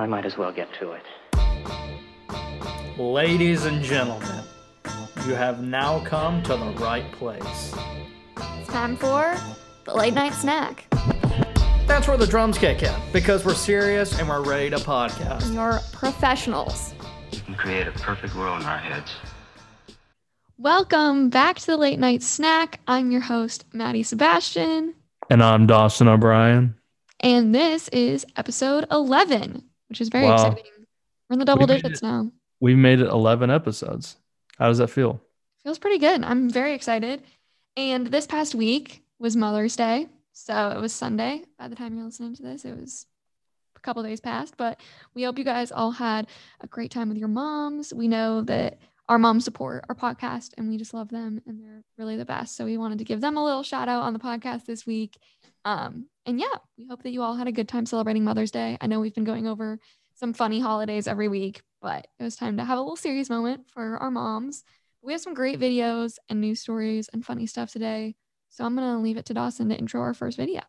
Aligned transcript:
I 0.00 0.06
might 0.06 0.24
as 0.24 0.38
well 0.38 0.50
get 0.50 0.72
to 0.78 0.92
it. 0.92 1.02
Ladies 2.98 3.66
and 3.66 3.82
gentlemen, 3.82 4.44
you 5.26 5.34
have 5.34 5.62
now 5.62 6.02
come 6.06 6.42
to 6.44 6.56
the 6.56 6.72
right 6.78 7.04
place. 7.12 7.74
It's 8.38 8.70
time 8.70 8.96
for 8.96 9.36
the 9.84 9.94
late 9.94 10.14
night 10.14 10.32
snack. 10.32 10.86
That's 11.86 12.08
where 12.08 12.16
the 12.16 12.26
drums 12.26 12.56
kick 12.56 12.82
in 12.82 12.94
because 13.12 13.44
we're 13.44 13.52
serious 13.52 14.18
and 14.18 14.26
we're 14.26 14.42
ready 14.42 14.70
to 14.70 14.76
podcast. 14.76 15.52
You're 15.52 15.80
professionals. 15.92 16.94
We 17.30 17.40
can 17.40 17.54
create 17.54 17.86
a 17.86 17.92
perfect 17.92 18.34
world 18.34 18.62
in 18.62 18.66
our 18.66 18.78
heads. 18.78 19.12
Welcome 20.56 21.28
back 21.28 21.58
to 21.58 21.66
the 21.66 21.76
late 21.76 21.98
night 21.98 22.22
snack. 22.22 22.80
I'm 22.86 23.10
your 23.10 23.20
host, 23.20 23.66
Maddie 23.74 24.04
Sebestyen, 24.04 24.94
And 25.28 25.42
I'm 25.42 25.66
Dawson 25.66 26.08
O'Brien. 26.08 26.74
and 27.20 27.54
this 27.54 27.88
is 27.88 28.24
episode 28.38 28.86
11, 28.90 29.64
which 29.90 30.00
is 30.00 30.08
very 30.08 30.24
Wow. 30.24 30.34
exciting. 30.34 30.64
We're 31.28 31.34
in 31.34 31.38
the 31.40 31.44
double 31.44 31.66
We 31.66 31.74
made 31.74 31.82
digits 31.82 32.00
it. 32.02 32.06
now. 32.06 32.30
We've 32.60 32.76
made 32.78 33.00
it 33.00 33.08
11 33.08 33.50
episodes. 33.50 34.16
How 34.58 34.68
does 34.68 34.78
that 34.78 34.88
feel? 34.88 35.20
Feels 35.62 35.78
pretty 35.78 35.98
good. 35.98 36.24
I'm 36.24 36.48
very 36.48 36.72
excited. 36.74 37.22
And 37.76 38.06
this 38.06 38.26
past 38.26 38.54
week 38.54 39.02
was 39.18 39.36
Mother's 39.36 39.76
Day. 39.76 40.08
So 40.32 40.70
it 40.70 40.80
was 40.80 40.92
Sunday. 40.92 41.44
By 41.58 41.68
the 41.68 41.76
time 41.76 41.94
you're 41.94 42.04
listening 42.04 42.34
to 42.36 42.42
this, 42.42 42.64
it 42.64 42.76
was 42.78 43.06
a 43.76 43.80
couple 43.80 44.02
days 44.02 44.20
past. 44.20 44.56
But 44.56 44.80
we 45.14 45.22
hope 45.22 45.38
you 45.38 45.44
guys 45.44 45.70
all 45.72 45.90
had 45.92 46.26
a 46.60 46.66
great 46.66 46.90
time 46.90 47.08
with 47.08 47.18
your 47.18 47.28
moms. 47.28 47.92
We 47.92 48.08
know 48.08 48.42
that 48.42 48.78
our 49.08 49.18
moms 49.18 49.44
support 49.44 49.84
our 49.88 49.94
podcast 49.94 50.50
and 50.56 50.68
we 50.68 50.76
just 50.76 50.94
love 50.94 51.08
them 51.08 51.40
and 51.46 51.60
they're 51.60 51.82
really 51.98 52.16
the 52.16 52.24
best. 52.24 52.56
So 52.56 52.64
we 52.64 52.76
wanted 52.78 52.98
to 52.98 53.04
give 53.04 53.20
them 53.20 53.36
a 53.36 53.44
little 53.44 53.62
shout 53.64 53.88
out 53.88 54.02
on 54.02 54.12
the 54.12 54.18
podcast 54.20 54.66
this 54.66 54.86
week. 54.86 55.18
Um, 55.64 56.06
and 56.26 56.38
yeah, 56.40 56.54
we 56.76 56.86
hope 56.86 57.02
that 57.02 57.10
you 57.10 57.22
all 57.22 57.34
had 57.34 57.48
a 57.48 57.52
good 57.52 57.68
time 57.68 57.86
celebrating 57.86 58.24
Mother's 58.24 58.50
Day. 58.50 58.76
I 58.80 58.86
know 58.86 59.00
we've 59.00 59.14
been 59.14 59.24
going 59.24 59.46
over 59.46 59.78
some 60.14 60.32
funny 60.32 60.60
holidays 60.60 61.06
every 61.06 61.28
week, 61.28 61.62
but 61.80 62.06
it 62.18 62.22
was 62.22 62.36
time 62.36 62.58
to 62.58 62.64
have 62.64 62.78
a 62.78 62.80
little 62.80 62.96
serious 62.96 63.30
moment 63.30 63.68
for 63.68 63.96
our 63.98 64.10
moms. 64.10 64.64
We 65.02 65.12
have 65.12 65.22
some 65.22 65.34
great 65.34 65.58
videos 65.58 66.16
and 66.28 66.40
news 66.40 66.60
stories 66.60 67.08
and 67.12 67.24
funny 67.24 67.46
stuff 67.46 67.72
today. 67.72 68.16
So 68.50 68.64
I'm 68.64 68.76
going 68.76 68.92
to 68.92 68.98
leave 68.98 69.16
it 69.16 69.26
to 69.26 69.34
Dawson 69.34 69.70
to 69.70 69.76
intro 69.76 70.02
our 70.02 70.12
first 70.12 70.36
video. 70.36 70.60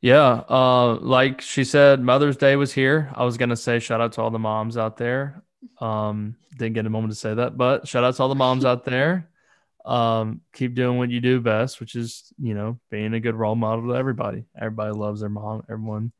Yeah, 0.00 0.42
uh, 0.48 0.96
like 0.96 1.40
she 1.40 1.64
said, 1.64 2.00
Mother's 2.00 2.36
Day 2.36 2.56
was 2.56 2.72
here. 2.72 3.10
I 3.14 3.24
was 3.24 3.38
gonna 3.38 3.56
say 3.56 3.78
shout 3.78 4.00
out 4.00 4.12
to 4.12 4.22
all 4.22 4.30
the 4.30 4.38
moms 4.38 4.76
out 4.76 4.96
there. 4.96 5.42
Um, 5.80 6.36
didn't 6.56 6.74
get 6.74 6.86
a 6.86 6.90
moment 6.90 7.12
to 7.12 7.18
say 7.18 7.34
that, 7.34 7.58
but 7.58 7.88
shout 7.88 8.04
out 8.04 8.14
to 8.14 8.22
all 8.22 8.28
the 8.28 8.36
moms 8.36 8.64
out 8.64 8.84
there. 8.84 9.28
Um, 9.86 10.40
keep 10.52 10.74
doing 10.74 10.98
what 10.98 11.10
you 11.10 11.20
do 11.20 11.40
best, 11.40 11.78
which 11.78 11.94
is 11.94 12.32
you 12.38 12.54
know 12.54 12.78
being 12.90 13.14
a 13.14 13.20
good 13.20 13.36
role 13.36 13.54
model 13.54 13.88
to 13.88 13.96
everybody. 13.96 14.44
Everybody 14.58 14.92
loves 14.92 15.20
their 15.20 15.28
mom. 15.28 15.62
Everyone 15.70 16.12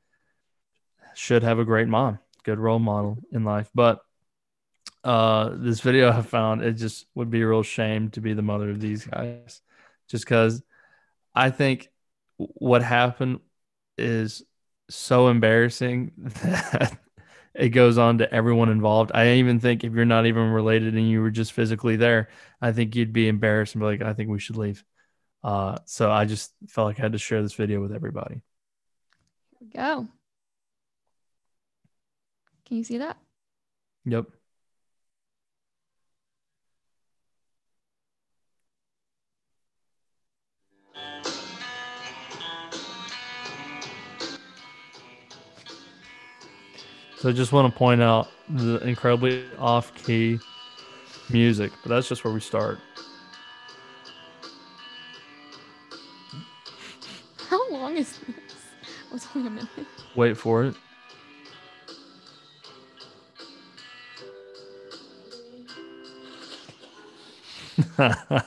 should 1.14 1.42
have 1.42 1.58
a 1.58 1.64
great 1.64 1.88
mom, 1.88 2.20
good 2.44 2.58
role 2.58 2.78
model 2.78 3.18
in 3.32 3.44
life. 3.44 3.68
But 3.74 4.00
uh, 5.02 5.50
this 5.54 5.80
video 5.80 6.10
I 6.10 6.22
found 6.22 6.62
it 6.62 6.74
just 6.74 7.06
would 7.14 7.30
be 7.30 7.42
a 7.42 7.46
real 7.46 7.62
shame 7.62 8.10
to 8.10 8.20
be 8.20 8.34
the 8.34 8.42
mother 8.42 8.70
of 8.70 8.80
these 8.80 9.04
guys, 9.04 9.60
just 10.08 10.24
because 10.24 10.62
I 11.34 11.50
think 11.50 11.90
what 12.36 12.82
happened 12.82 13.40
is 13.98 14.42
so 14.88 15.28
embarrassing 15.28 16.12
that 16.18 16.98
it 17.58 17.70
goes 17.70 17.98
on 17.98 18.18
to 18.18 18.32
everyone 18.32 18.68
involved. 18.68 19.10
I 19.14 19.34
even 19.34 19.60
think 19.60 19.84
if 19.84 19.92
you're 19.92 20.04
not 20.04 20.26
even 20.26 20.50
related 20.50 20.94
and 20.94 21.08
you 21.08 21.20
were 21.20 21.30
just 21.30 21.52
physically 21.52 21.96
there, 21.96 22.28
I 22.60 22.72
think 22.72 22.94
you'd 22.94 23.12
be 23.12 23.28
embarrassed 23.28 23.74
and 23.74 23.80
be 23.80 23.86
like, 23.86 24.02
I 24.02 24.12
think 24.12 24.28
we 24.28 24.38
should 24.38 24.56
leave. 24.56 24.84
Uh, 25.42 25.78
so 25.84 26.10
I 26.10 26.24
just 26.24 26.52
felt 26.68 26.86
like 26.86 26.98
I 26.98 27.02
had 27.02 27.12
to 27.12 27.18
share 27.18 27.42
this 27.42 27.54
video 27.54 27.80
with 27.80 27.92
everybody. 27.92 28.34
Here 28.34 29.60
we 29.60 29.66
go. 29.68 30.08
Can 32.66 32.76
you 32.76 32.84
see 32.84 32.98
that? 32.98 33.16
Yep. 34.04 34.26
So 47.26 47.30
I 47.30 47.34
just 47.34 47.50
want 47.50 47.74
to 47.74 47.76
point 47.76 48.00
out 48.00 48.30
the 48.48 48.78
incredibly 48.86 49.46
off-key 49.58 50.38
music, 51.28 51.72
but 51.82 51.88
that's 51.88 52.08
just 52.08 52.22
where 52.22 52.32
we 52.32 52.38
start. 52.38 52.78
How 57.48 57.68
long 57.72 57.96
is 57.96 58.16
this? 58.16 58.36
Oh, 59.10 59.16
it's 59.16 59.26
only 59.34 59.48
a 59.48 59.50
minute. 59.50 59.68
Wait 60.14 60.36
for 60.36 60.66
it. 60.66 60.76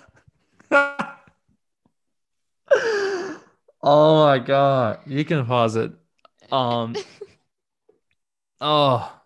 oh 3.84 4.26
my 4.26 4.40
god. 4.40 5.00
You 5.06 5.26
can 5.26 5.46
pause 5.46 5.76
it. 5.76 5.92
Um 6.50 6.96
Oh. 8.62 9.22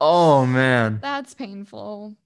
Oh 0.00 0.46
man. 0.46 0.98
That's 1.02 1.34
painful. 1.34 2.16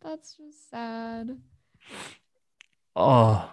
That's 0.00 0.34
just 0.34 0.70
sad. 0.70 1.38
Oh. 2.96 3.50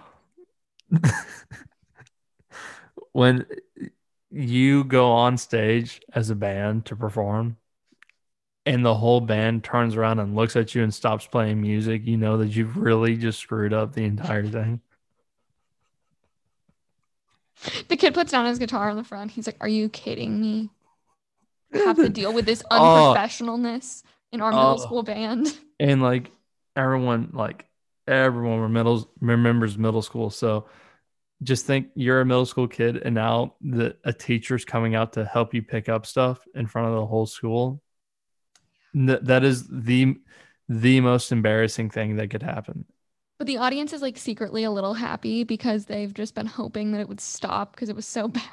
when 3.11 3.45
you 4.31 4.83
go 4.83 5.12
on 5.12 5.38
stage 5.38 6.01
as 6.13 6.29
a 6.29 6.35
band 6.35 6.85
to 6.85 6.95
perform 6.95 7.57
and 8.66 8.85
the 8.85 8.95
whole 8.95 9.22
band 9.22 9.63
turns 9.63 9.95
around 9.95 10.19
and 10.19 10.35
looks 10.35 10.56
at 10.56 10.73
you 10.73 10.83
and 10.83 10.94
stops 10.94 11.27
playing 11.27 11.62
music, 11.62 12.06
you 12.06 12.17
know 12.17 12.38
that 12.38 12.56
you've 12.56 12.77
really 12.77 13.17
just 13.17 13.39
screwed 13.39 13.73
up 13.73 13.94
the 13.94 14.03
entire 14.03 14.45
thing. 14.45 14.81
The 17.88 17.98
kid 17.98 18.14
puts 18.14 18.32
down 18.32 18.46
his 18.46 18.60
guitar 18.60 18.90
in 18.90 18.98
the 18.98 19.04
front. 19.04 19.32
He's 19.32 19.48
like, 19.48 19.58
Are 19.62 19.68
you 19.68 19.90
kidding 19.90 20.40
me? 20.40 20.70
Have 21.74 21.96
to 21.98 22.10
deal 22.10 22.34
with 22.34 22.46
this 22.46 22.64
Oh. 22.70 23.14
unprofessionalness 23.16 24.04
in 24.32 24.42
our 24.42 24.52
middle 24.52 24.74
Oh. 24.74 24.78
school 24.78 25.04
band. 25.04 25.48
And 25.80 26.02
like 26.02 26.32
everyone, 26.78 27.32
like 27.34 27.66
everyone 28.08 28.72
middle 28.72 29.12
remembers 29.20 29.78
middle 29.78 30.02
school. 30.02 30.30
So 30.30 30.68
just 31.44 31.66
think 31.66 31.88
you're 31.96 32.22
a 32.22 32.26
middle 32.26 32.46
school 32.46 32.68
kid 32.70 32.96
and 33.04 33.14
now 33.14 33.56
the 33.60 33.98
a 34.06 34.14
teacher's 34.14 34.64
coming 34.64 34.96
out 34.96 35.14
to 35.14 35.26
help 35.26 35.54
you 35.54 35.62
pick 35.62 35.90
up 35.90 36.06
stuff 36.06 36.40
in 36.56 36.66
front 36.66 36.88
of 36.88 36.94
the 36.96 37.06
whole 37.06 37.26
school. 37.26 37.82
Th- 38.94 39.20
that 39.24 39.44
is 39.44 39.68
the 39.68 40.16
the 40.70 41.02
most 41.02 41.32
embarrassing 41.34 41.90
thing 41.90 42.16
that 42.16 42.30
could 42.30 42.42
happen. 42.44 42.86
But 43.38 43.47
the 43.47 43.57
audience 43.57 43.91
is 43.94 44.01
like 44.01 44.18
secretly 44.18 44.63
a 44.63 44.72
little 44.72 44.94
happy 44.94 45.44
because 45.44 45.85
they've 45.85 46.13
just 46.13 46.35
been 46.35 46.46
hoping 46.46 46.91
that 46.91 47.01
it 47.01 47.09
would 47.09 47.19
stop 47.19 47.73
because 47.75 47.90
it 47.90 47.96
was 47.96 48.06
so 48.07 48.28
bad. 48.29 48.44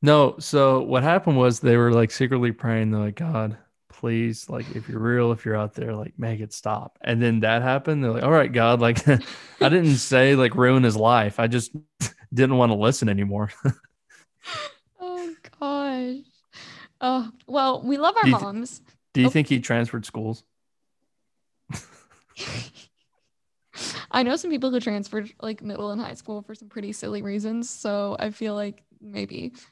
No, 0.00 0.36
so 0.38 0.82
what 0.82 1.02
happened 1.02 1.36
was 1.36 1.58
they 1.60 1.76
were 1.76 1.92
like 1.92 2.10
secretly 2.12 2.52
praying, 2.52 2.92
they're 2.92 3.00
like, 3.00 3.16
God, 3.16 3.58
please, 3.88 4.48
like 4.48 4.76
if 4.76 4.88
you're 4.88 5.00
real, 5.00 5.32
if 5.32 5.44
you're 5.44 5.56
out 5.56 5.74
there, 5.74 5.94
like 5.96 6.14
make 6.16 6.38
it 6.38 6.52
stop. 6.52 6.96
And 7.00 7.20
then 7.20 7.40
that 7.40 7.62
happened. 7.62 8.04
They're 8.04 8.12
like, 8.12 8.22
All 8.22 8.30
right, 8.30 8.52
God, 8.52 8.80
like 8.80 9.06
I 9.08 9.18
didn't 9.60 9.96
say 9.96 10.36
like 10.36 10.54
ruin 10.54 10.84
his 10.84 10.94
life. 10.96 11.40
I 11.40 11.48
just 11.48 11.72
didn't 12.32 12.56
want 12.56 12.70
to 12.70 12.76
listen 12.76 13.08
anymore. 13.08 13.50
oh 15.00 15.34
gosh. 15.60 16.24
Oh 17.00 17.30
well, 17.48 17.82
we 17.82 17.96
love 17.96 18.16
our 18.16 18.22
Do 18.24 18.30
th- 18.30 18.40
moms. 18.42 18.80
Do 19.14 19.20
you 19.22 19.26
Oh. 19.26 19.30
think 19.30 19.48
he 19.48 19.58
transferred 19.58 20.06
schools? 20.06 20.44
I 24.10 24.22
know 24.22 24.36
some 24.36 24.50
people 24.50 24.70
who 24.70 24.80
transferred 24.80 25.32
like 25.40 25.62
middle 25.62 25.90
and 25.90 26.00
high 26.00 26.14
school 26.14 26.42
for 26.42 26.54
some 26.54 26.68
pretty 26.68 26.92
silly 26.92 27.22
reasons, 27.22 27.68
so 27.68 28.16
I 28.18 28.30
feel 28.30 28.54
like 28.54 28.82
maybe. 29.00 29.52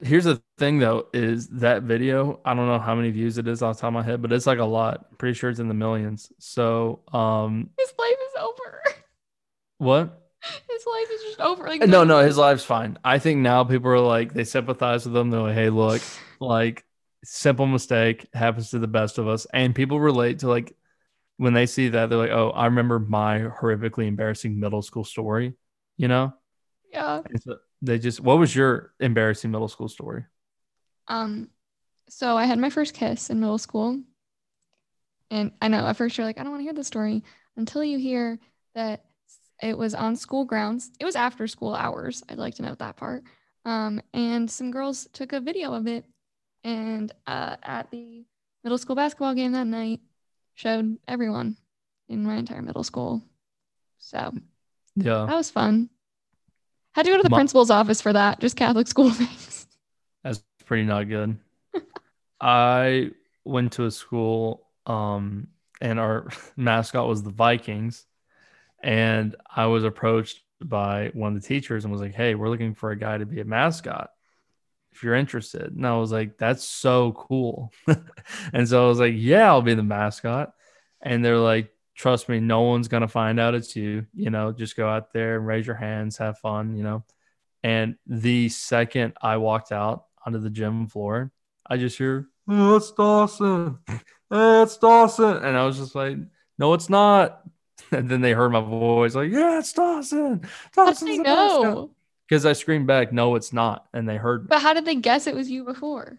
Here's 0.00 0.24
the 0.24 0.40
thing 0.58 0.78
though, 0.78 1.08
is 1.12 1.48
that 1.48 1.82
video, 1.82 2.40
I 2.44 2.54
don't 2.54 2.68
know 2.68 2.78
how 2.78 2.94
many 2.94 3.10
views 3.10 3.36
it 3.36 3.48
is 3.48 3.62
off 3.62 3.76
the 3.76 3.80
top 3.80 3.88
of 3.88 3.94
my 3.94 4.02
head, 4.02 4.22
but 4.22 4.32
it's 4.32 4.46
like 4.46 4.60
a 4.60 4.64
lot. 4.64 5.06
I'm 5.10 5.16
pretty 5.16 5.34
sure 5.34 5.50
it's 5.50 5.58
in 5.58 5.66
the 5.66 5.74
millions. 5.74 6.30
So 6.38 7.00
um 7.12 7.70
His 7.76 7.92
life 7.98 8.16
is 8.28 8.40
over. 8.40 8.82
what? 9.78 10.30
His 10.70 10.86
life 10.86 11.08
is 11.12 11.22
just 11.22 11.40
over. 11.40 11.66
Like 11.66 11.80
No, 11.82 12.04
no, 12.04 12.20
his 12.20 12.36
life's 12.36 12.64
fine. 12.64 12.96
I 13.02 13.18
think 13.18 13.40
now 13.40 13.64
people 13.64 13.90
are 13.90 13.98
like 13.98 14.32
they 14.32 14.44
sympathize 14.44 15.04
with 15.04 15.16
him. 15.16 15.30
They're 15.30 15.40
like, 15.40 15.54
hey, 15.54 15.70
look, 15.70 16.00
like 16.40 16.84
simple 17.24 17.66
mistake 17.66 18.28
happens 18.32 18.70
to 18.70 18.78
the 18.78 18.86
best 18.86 19.18
of 19.18 19.26
us. 19.26 19.48
And 19.52 19.74
people 19.74 19.98
relate 19.98 20.40
to 20.40 20.48
like 20.48 20.76
when 21.38 21.54
they 21.54 21.66
see 21.66 21.90
that, 21.90 22.10
they're 22.10 22.18
like, 22.18 22.30
oh, 22.32 22.50
I 22.52 22.66
remember 22.66 23.00
my 23.00 23.40
horrifically 23.40 24.08
embarrassing 24.08 24.60
middle 24.60 24.82
school 24.82 25.04
story, 25.04 25.54
you 25.98 26.08
know? 26.08 26.34
Yeah. 26.92 27.22
So 27.42 27.58
they 27.82 27.98
just 27.98 28.20
what 28.20 28.38
was 28.38 28.54
your 28.54 28.92
embarrassing 29.00 29.50
middle 29.50 29.68
school 29.68 29.88
story? 29.88 30.24
Um, 31.08 31.50
so 32.08 32.36
I 32.36 32.46
had 32.46 32.58
my 32.58 32.70
first 32.70 32.94
kiss 32.94 33.30
in 33.30 33.40
middle 33.40 33.58
school. 33.58 34.00
And 35.30 35.52
I 35.60 35.68
know 35.68 35.86
at 35.86 35.96
first 35.96 36.16
you're 36.16 36.26
like, 36.26 36.38
I 36.38 36.42
don't 36.42 36.52
want 36.52 36.60
to 36.60 36.64
hear 36.64 36.72
the 36.72 36.84
story 36.84 37.22
until 37.56 37.84
you 37.84 37.98
hear 37.98 38.38
that 38.74 39.04
It 39.62 39.78
was 39.78 39.94
on 39.94 40.16
school 40.16 40.46
grounds. 40.46 40.90
It 41.00 41.06
was 41.06 41.16
after 41.16 41.46
school 41.48 41.74
hours. 41.76 42.24
I'd 42.30 42.38
like 42.38 42.56
to 42.56 42.62
note 42.64 42.80
that 42.80 42.96
part. 42.96 43.24
Um, 43.66 44.02
and 44.14 44.50
some 44.50 44.72
girls 44.72 45.08
took 45.14 45.34
a 45.34 45.40
video 45.40 45.74
of 45.74 45.86
it 45.88 46.06
and 46.64 47.12
uh, 47.28 47.56
at 47.62 47.90
the 47.92 48.26
middle 48.64 48.78
school 48.78 48.96
basketball 48.96 49.34
game 49.34 49.52
that 49.52 49.66
night 49.68 50.00
showed 50.58 50.98
everyone 51.06 51.56
in 52.08 52.24
my 52.24 52.34
entire 52.34 52.60
middle 52.62 52.82
school. 52.82 53.22
So 53.98 54.32
Yeah. 54.96 55.24
that 55.26 55.34
was 55.36 55.50
fun. 55.50 55.88
Had 56.94 57.04
to 57.04 57.12
go 57.12 57.16
to 57.16 57.22
the 57.22 57.30
My- 57.30 57.36
principal's 57.38 57.70
office 57.70 58.00
for 58.00 58.12
that, 58.12 58.40
just 58.40 58.56
Catholic 58.56 58.88
school 58.88 59.10
things. 59.22 59.68
That's 60.24 60.42
pretty 60.64 60.84
not 60.84 61.08
good. 61.08 61.38
I 62.40 63.12
went 63.44 63.72
to 63.74 63.84
a 63.86 63.90
school 63.90 64.66
um 64.86 65.48
and 65.80 66.00
our 66.00 66.26
mascot 66.56 67.06
was 67.06 67.22
the 67.22 67.30
Vikings 67.30 68.04
and 68.82 69.36
I 69.54 69.66
was 69.66 69.84
approached 69.84 70.42
by 70.60 71.10
one 71.14 71.36
of 71.36 71.40
the 71.40 71.46
teachers 71.46 71.84
and 71.84 71.92
was 71.92 72.00
like, 72.02 72.14
"Hey, 72.14 72.34
we're 72.34 72.48
looking 72.48 72.74
for 72.74 72.90
a 72.90 72.96
guy 72.96 73.16
to 73.18 73.26
be 73.26 73.40
a 73.40 73.44
mascot. 73.44 74.10
If 74.92 75.02
you're 75.02 75.14
interested." 75.14 75.72
And 75.72 75.86
I 75.86 75.96
was 75.96 76.12
like, 76.12 76.38
"That's 76.38 76.64
so 76.64 77.12
cool." 77.12 77.72
and 78.52 78.68
so 78.68 78.84
I 78.84 78.88
was 78.88 78.98
like, 79.00 79.14
"Yeah, 79.16 79.46
I'll 79.48 79.62
be 79.62 79.74
the 79.74 79.82
mascot." 79.82 80.52
And 81.02 81.24
they're 81.24 81.38
like, 81.38 81.72
"Trust 81.94 82.28
me, 82.28 82.40
no 82.40 82.62
one's 82.62 82.88
going 82.88 83.02
to 83.02 83.08
find 83.08 83.38
out 83.40 83.54
it's 83.54 83.76
you, 83.76 84.06
you 84.14 84.30
know, 84.30 84.52
just 84.52 84.76
go 84.76 84.88
out 84.88 85.12
there 85.12 85.36
and 85.36 85.46
raise 85.46 85.66
your 85.66 85.76
hands, 85.76 86.18
have 86.18 86.38
fun, 86.38 86.76
you 86.76 86.82
know." 86.82 87.04
And 87.62 87.96
the 88.06 88.48
second 88.48 89.14
I 89.20 89.36
walked 89.38 89.72
out 89.72 90.04
onto 90.24 90.38
the 90.38 90.50
gym 90.50 90.86
floor, 90.88 91.32
I 91.66 91.76
just 91.76 91.98
hear, 91.98 92.28
oh, 92.48 92.76
it's 92.76 92.92
Dawson. 92.92 93.78
It's 94.30 94.76
Dawson. 94.76 95.36
And 95.38 95.56
I 95.56 95.64
was 95.64 95.78
just 95.78 95.94
like, 95.94 96.16
no, 96.58 96.74
it's 96.74 96.88
not. 96.90 97.42
And 97.92 98.10
then 98.10 98.20
they 98.20 98.32
heard 98.32 98.50
my 98.50 98.60
voice, 98.60 99.14
like, 99.14 99.30
yeah, 99.30 99.60
it's 99.60 99.72
Dawson. 99.72 100.42
How 100.76 100.92
did 100.92 100.98
Dawson's 100.98 101.16
they 101.16 101.18
the 101.18 101.24
mascot. 101.24 101.62
know? 101.62 101.90
Because 102.28 102.44
I 102.44 102.52
screamed 102.52 102.86
back, 102.86 103.12
no, 103.12 103.34
it's 103.36 103.52
not. 103.52 103.86
And 103.94 104.08
they 104.08 104.16
heard 104.16 104.42
me. 104.42 104.48
But 104.50 104.60
how 104.62 104.74
did 104.74 104.84
they 104.84 104.96
guess 104.96 105.26
it 105.26 105.34
was 105.34 105.50
you 105.50 105.64
before? 105.64 106.18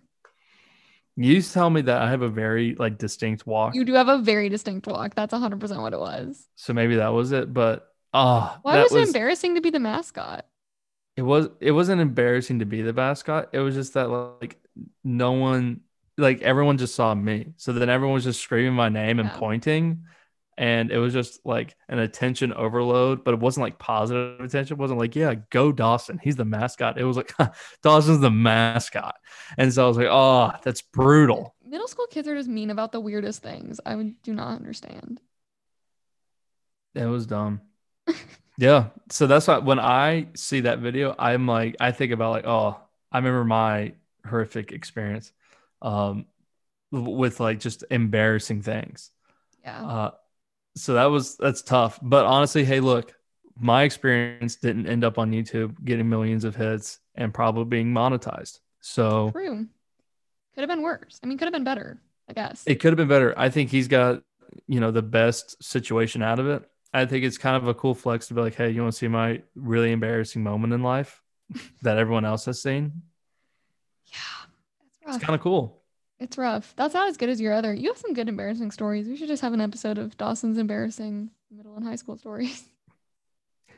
You 1.16 1.34
used 1.34 1.50
to 1.50 1.54
tell 1.54 1.70
me 1.70 1.82
that 1.82 2.02
I 2.02 2.10
have 2.10 2.22
a 2.22 2.30
very 2.30 2.76
like 2.76 2.98
distinct 2.98 3.46
walk. 3.46 3.76
You 3.76 3.84
do 3.84 3.94
have 3.94 4.08
a 4.08 4.20
very 4.20 4.50
distinct 4.50 4.88
walk. 4.88 5.16
That's 5.16 5.34
100% 5.34 5.82
what 5.82 5.94
it 5.94 6.00
was. 6.00 6.48
so 6.56 6.74
maybe 6.74 6.96
that 6.96 7.10
was 7.10 7.32
it. 7.32 7.54
But 7.54 7.88
ah, 8.14 8.58
Why 8.62 8.78
that 8.78 8.84
was 8.84 8.94
it 8.94 9.08
embarrassing 9.08 9.56
to 9.56 9.62
be 9.62 9.70
the 9.70 9.80
mascot? 9.80 10.46
it 11.18 11.24
was 11.24 11.50
it 11.60 11.72
wasn't 11.72 12.00
embarrassing 12.00 12.60
to 12.60 12.66
be 12.66 12.82
the 12.82 12.94
mascot. 12.94 13.50
It 13.52 13.60
was 13.60 13.76
just 13.76 13.94
that 13.96 14.08
like 14.08 14.58
no 15.04 15.34
one 15.34 15.82
like 16.18 16.42
everyone 16.42 16.78
just 16.78 16.96
saw 16.96 17.14
me. 17.14 17.54
So 17.58 17.74
then 17.74 17.90
everyone 17.90 18.14
was 18.14 18.24
just 18.24 18.40
screaming 18.42 18.74
my 18.74 18.88
name 18.88 19.20
and 19.20 19.30
pointing. 19.30 20.06
And 20.60 20.92
it 20.92 20.98
was 20.98 21.14
just 21.14 21.40
like 21.46 21.78
an 21.88 22.00
attention 22.00 22.52
overload, 22.52 23.24
but 23.24 23.34
it 23.34 23.40
wasn't 23.40 23.64
like 23.64 23.80
positive 23.80 24.42
attention. 24.42 24.76
It 24.76 24.80
wasn't 24.80 25.00
like, 25.00 25.16
yeah, 25.16 25.36
go 25.52 25.72
Dawson. 25.72 26.20
He's 26.22 26.36
the 26.36 26.44
mascot. 26.44 27.00
It 27.00 27.06
was 27.06 27.16
like 27.16 27.32
Dawson's 27.82 28.20
the 28.20 28.30
mascot. 28.30 29.16
And 29.58 29.74
so 29.74 29.86
I 29.86 29.88
was 29.88 29.96
like, 29.96 30.10
oh, 30.12 30.52
that's 30.62 30.82
brutal. 30.82 31.56
Middle 31.66 31.88
school 31.88 32.08
kids 32.08 32.28
are 32.28 32.36
just 32.36 32.50
mean 32.50 32.72
about 32.72 32.92
the 32.92 33.00
weirdest 33.00 33.42
things. 33.42 33.80
I 33.86 33.96
do 34.22 34.34
not 34.34 34.58
understand. 34.58 35.22
It 36.94 37.06
was 37.06 37.26
dumb. 37.26 37.62
yeah. 38.58 38.88
So 39.12 39.28
that's 39.28 39.48
why 39.48 39.60
when 39.60 39.80
I 39.80 40.28
see 40.36 40.60
that 40.62 40.80
video, 40.80 41.16
I'm 41.18 41.48
like, 41.48 41.78
I 41.80 41.94
think 41.94 42.12
about 42.12 42.32
like, 42.32 42.46
oh, 42.46 42.78
I 43.14 43.18
remember 43.20 43.46
my 43.46 43.94
horrific 44.28 44.74
experience 44.74 45.32
um 45.82 46.26
with 46.92 47.40
like 47.40 47.62
just 47.62 47.86
embarrassing 47.90 48.62
things. 48.62 49.12
Yeah. 49.64 49.86
Uh 49.86 50.12
so 50.80 50.94
that 50.94 51.06
was 51.06 51.38
that's 51.38 51.62
tough. 51.62 52.00
But 52.02 52.26
honestly, 52.26 52.64
hey, 52.64 52.80
look, 52.80 53.14
my 53.60 53.84
experience 53.84 54.56
didn't 54.56 54.88
end 54.88 55.04
up 55.04 55.18
on 55.18 55.32
YouTube 55.32 55.84
getting 55.84 56.10
millions 56.10 56.44
of 56.44 56.56
hits 56.56 57.00
and 57.16 57.34
probably 57.34 57.66
being 57.66 57.94
monetized. 57.94 58.60
So 58.80 59.32
True. 59.32 59.68
Could 60.56 60.62
have 60.62 60.70
been 60.70 60.82
worse. 60.82 61.20
I 61.24 61.28
mean, 61.28 61.38
could 61.38 61.46
have 61.46 61.54
been 61.54 61.64
better, 61.64 62.02
I 62.28 62.34
guess. 62.34 62.64
it 62.66 62.76
could 62.76 62.92
have 62.92 62.98
been 62.98 63.08
better. 63.08 63.34
I 63.38 63.50
think 63.50 63.70
he's 63.70 63.88
got, 63.88 64.24
you 64.68 64.80
know, 64.80 64.92
the 64.92 65.02
best 65.02 65.62
situation 65.64 66.22
out 66.22 66.40
of 66.40 66.48
it. 66.48 66.64
I 66.94 67.06
think 67.06 67.24
it's 67.24 67.38
kind 67.38 67.56
of 67.56 67.68
a 67.68 67.74
cool 67.74 67.94
flex 67.94 68.28
to 68.28 68.34
be 68.34 68.42
like, 68.42 68.56
hey, 68.56 68.72
you 68.72 68.82
want 68.82 68.94
to 68.94 68.98
see 68.98 69.08
my 69.08 69.42
really 69.56 69.92
embarrassing 69.92 70.44
moment 70.44 70.74
in 70.74 70.82
life 70.82 71.22
that 71.82 71.98
everyone 71.98 72.26
else 72.26 72.46
has 72.46 72.62
seen? 72.62 73.04
yeah. 74.08 75.14
It's 75.14 75.24
kind 75.24 75.36
of 75.36 75.42
cool. 75.42 75.79
It's 76.20 76.38
rough. 76.38 76.74
That's 76.76 76.94
not 76.94 77.08
as 77.08 77.18
good 77.18 77.30
as 77.30 77.40
your 77.40 77.54
other. 77.54 77.74
You 77.74 77.90
have 77.90 77.98
some 77.98 78.14
good 78.14 78.28
embarrassing 78.28 78.72
stories. 78.72 79.08
We 79.08 79.16
should 79.16 79.30
just 79.30 79.42
have 79.42 79.54
an 79.54 79.62
episode 79.62 79.98
of 79.98 80.18
Dawson's 80.18 80.58
embarrassing 80.58 81.32
middle 81.50 81.76
and 81.76 81.86
high 81.86 81.96
school 81.96 82.18
stories. 82.18 82.64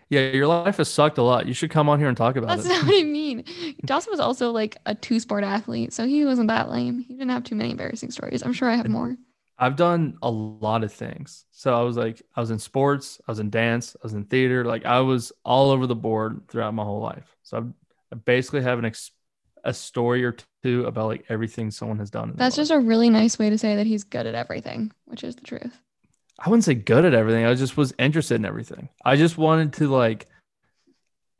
Yeah, 0.10 0.28
your 0.32 0.46
life 0.46 0.76
has 0.76 0.90
sucked 0.90 1.20
a 1.20 1.24
lot. 1.24 1.48
You 1.48 1.54
should 1.54 1.72
come 1.72 1.88
on 1.88 1.98
here 1.98 2.10
and 2.10 2.18
talk 2.18 2.36
about 2.36 2.60
it. 2.60 2.64
That's 2.64 2.66
it. 2.66 2.70
not 2.70 2.86
what 2.86 3.00
I 3.00 3.04
mean. 3.04 3.46
Dawson 3.86 4.12
was 4.12 4.20
also 4.20 4.52
like 4.52 4.76
a 4.86 4.94
two 4.94 5.22
sport 5.22 5.46
athlete, 5.46 5.94
so 5.94 6.06
he 6.06 6.26
wasn't 6.26 6.50
that 6.50 6.70
lame. 6.70 7.00
He 7.00 7.14
didn't 7.14 7.30
have 7.30 7.46
too 7.46 7.56
many 7.56 7.72
embarrassing 7.72 8.12
stories. 8.12 8.44
I'm 8.44 8.52
sure 8.52 8.70
I 8.70 8.76
have 8.76 8.90
more. 8.90 9.16
I've 9.58 9.78
done 9.78 10.18
a 10.22 10.30
lot 10.30 10.84
of 10.84 10.92
things. 10.92 11.46
So 11.52 11.74
I 11.74 11.84
was 11.84 11.96
like, 11.96 12.22
I 12.36 12.42
was 12.42 12.52
in 12.52 12.60
sports, 12.60 13.22
I 13.26 13.32
was 13.32 13.40
in 13.40 13.50
dance, 13.52 13.96
I 13.96 14.00
was 14.04 14.14
in 14.14 14.26
theater. 14.26 14.66
Like 14.66 14.86
I 14.86 15.00
was 15.00 15.32
all 15.46 15.72
over 15.72 15.88
the 15.88 15.96
board 15.96 16.42
throughout 16.50 16.74
my 16.74 16.84
whole 16.84 17.00
life. 17.00 17.38
So 17.44 17.58
I've, 17.58 17.74
I 18.12 18.16
basically 18.16 18.64
have 18.64 18.80
an 18.80 18.86
ex- 18.86 19.12
a 19.64 19.74
story 19.74 20.26
or 20.26 20.36
two 20.64 20.86
about 20.86 21.08
like 21.08 21.26
everything 21.30 21.72
someone 21.72 22.00
has 22.00 22.10
done. 22.10 22.34
That's 22.36 22.58
life. 22.58 22.68
just 22.68 22.72
a 22.72 22.80
really 22.80 23.10
nice 23.10 23.40
way 23.40 23.50
to 23.50 23.58
say 23.58 23.76
that 23.76 23.88
he's 23.88 24.04
good 24.04 24.26
at 24.26 24.36
everything, 24.36 24.92
which 25.06 25.24
is 25.24 25.36
the 25.36 25.42
truth. 25.42 25.80
I 26.40 26.50
wouldn't 26.50 26.64
say 26.64 26.74
good 26.74 27.06
at 27.06 27.14
everything. 27.14 27.46
I 27.46 27.54
just 27.54 27.78
was 27.78 27.94
interested 28.00 28.36
in 28.36 28.46
everything. 28.46 28.90
I 29.06 29.16
just 29.16 29.38
wanted 29.38 29.74
to 29.74 29.88
like. 29.88 30.28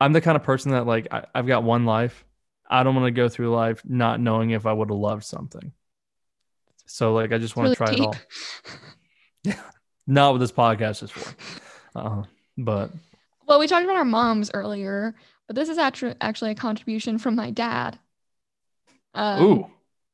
I'm 0.00 0.12
the 0.12 0.20
kind 0.20 0.36
of 0.36 0.42
person 0.42 0.72
that 0.72 0.86
like 0.86 1.08
I, 1.12 1.24
I've 1.34 1.46
got 1.46 1.62
one 1.62 1.84
life. 1.84 2.24
I 2.68 2.82
don't 2.82 2.94
want 2.94 3.06
to 3.06 3.12
go 3.12 3.28
through 3.28 3.54
life 3.54 3.82
not 3.84 4.20
knowing 4.20 4.50
if 4.50 4.66
I 4.66 4.72
would 4.72 4.88
have 4.88 4.98
loved 4.98 5.24
something. 5.24 5.72
So 6.86 7.14
like 7.14 7.32
I 7.32 7.38
just 7.38 7.56
want 7.56 7.66
really 7.66 7.76
to 7.76 7.84
try 7.84 7.92
it 7.92 9.44
deep. 9.44 9.56
all. 9.58 9.64
Not 10.06 10.32
what 10.32 10.38
this 10.38 10.52
podcast 10.52 11.02
is 11.02 11.10
for. 11.10 11.34
Uh, 11.94 12.22
but 12.58 12.90
Well, 13.46 13.58
we 13.58 13.66
talked 13.66 13.84
about 13.84 13.96
our 13.96 14.04
moms 14.04 14.50
earlier, 14.54 15.14
but 15.46 15.56
this 15.56 15.68
is 15.68 15.78
actually 15.78 16.14
actually 16.20 16.50
a 16.50 16.56
contribution 16.56 17.18
from 17.18 17.34
my 17.36 17.50
dad. 17.50 17.98
Um, 19.14 19.42
ooh, 19.42 19.70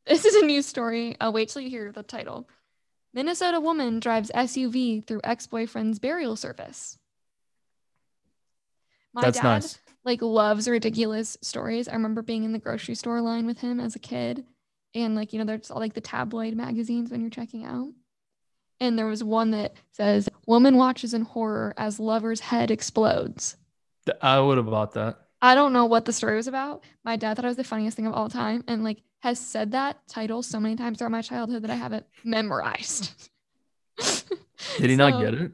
This 0.06 0.24
is 0.24 0.34
a 0.34 0.46
news 0.46 0.66
story. 0.66 1.16
I'll 1.20 1.32
wait 1.32 1.48
till 1.48 1.62
you 1.62 1.70
hear 1.70 1.92
the 1.92 2.02
title. 2.02 2.48
Minnesota 3.14 3.60
woman 3.60 4.00
drives 4.00 4.30
SUV 4.34 5.00
through 5.00 5.20
ex-boyfriend's 5.24 5.98
burial 5.98 6.36
service. 6.36 6.98
My 9.14 9.22
that's 9.22 9.38
dad 9.38 9.42
nice. 9.44 9.78
like 10.04 10.22
loves 10.22 10.68
ridiculous 10.68 11.36
stories. 11.42 11.88
I 11.88 11.94
remember 11.94 12.22
being 12.22 12.44
in 12.44 12.52
the 12.52 12.58
grocery 12.58 12.94
store 12.94 13.20
line 13.20 13.46
with 13.46 13.58
him 13.58 13.80
as 13.80 13.96
a 13.96 13.98
kid, 13.98 14.44
and 14.94 15.14
like 15.14 15.32
you 15.32 15.38
know, 15.38 15.44
there's 15.44 15.70
all 15.70 15.80
like 15.80 15.94
the 15.94 16.00
tabloid 16.00 16.54
magazines 16.54 17.10
when 17.10 17.20
you're 17.20 17.30
checking 17.30 17.64
out. 17.64 17.88
And 18.80 18.96
there 18.98 19.06
was 19.06 19.24
one 19.24 19.50
that 19.52 19.74
says, 19.92 20.28
"Woman 20.46 20.76
watches 20.76 21.14
in 21.14 21.22
horror 21.22 21.74
as 21.76 21.98
lover's 21.98 22.40
head 22.40 22.70
explodes." 22.70 23.56
I 24.22 24.40
would 24.40 24.56
have 24.58 24.66
bought 24.66 24.92
that. 24.94 25.27
I 25.40 25.54
don't 25.54 25.72
know 25.72 25.86
what 25.86 26.04
the 26.04 26.12
story 26.12 26.36
was 26.36 26.48
about. 26.48 26.82
My 27.04 27.16
dad 27.16 27.34
thought 27.34 27.44
it 27.44 27.48
was 27.48 27.56
the 27.56 27.64
funniest 27.64 27.96
thing 27.96 28.06
of 28.06 28.14
all 28.14 28.28
time 28.28 28.64
and 28.66 28.82
like 28.82 29.02
has 29.20 29.38
said 29.38 29.72
that 29.72 29.98
title 30.08 30.42
so 30.42 30.60
many 30.60 30.76
times 30.76 30.98
throughout 30.98 31.10
my 31.10 31.22
childhood 31.22 31.62
that 31.62 31.70
I 31.70 31.74
have 31.76 31.92
it 31.92 32.06
memorized. 32.24 33.30
Did 34.78 34.90
he 34.90 34.96
not 34.96 35.20
get 35.20 35.34
it? 35.34 35.52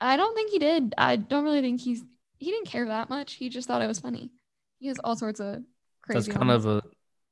I 0.00 0.16
don't 0.16 0.34
think 0.34 0.50
he 0.50 0.58
did. 0.58 0.94
I 0.98 1.16
don't 1.16 1.44
really 1.44 1.60
think 1.60 1.80
he's 1.80 2.02
he 2.38 2.50
didn't 2.50 2.66
care 2.66 2.86
that 2.86 3.08
much. 3.08 3.34
He 3.34 3.48
just 3.48 3.66
thought 3.66 3.82
it 3.82 3.86
was 3.86 4.00
funny. 4.00 4.30
He 4.78 4.88
has 4.88 4.98
all 5.02 5.16
sorts 5.16 5.40
of 5.40 5.62
crazy 6.02 6.30
That's 6.30 6.38
kind 6.38 6.50
of 6.50 6.66
a 6.66 6.82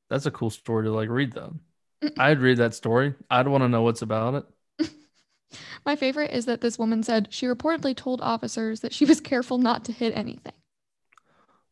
that's 0.09 0.25
a 0.25 0.31
cool 0.31 0.49
story 0.49 0.85
to 0.85 0.91
like 0.91 1.09
read 1.09 1.33
though. 1.33 1.55
I'd 2.17 2.39
read 2.39 2.57
that 2.57 2.73
story. 2.73 3.13
I'd 3.29 3.47
want 3.47 3.63
to 3.63 3.69
know 3.69 3.81
what's 3.81 4.01
about 4.01 4.45
it. 4.79 4.89
My 5.85 5.95
favorite 5.95 6.31
is 6.31 6.45
that 6.45 6.61
this 6.61 6.79
woman 6.79 7.03
said 7.03 7.27
she 7.31 7.45
reportedly 7.45 7.95
told 7.95 8.21
officers 8.21 8.81
that 8.81 8.93
she 8.93 9.05
was 9.05 9.21
careful 9.21 9.57
not 9.57 9.85
to 9.85 9.91
hit 9.91 10.15
anything. 10.15 10.53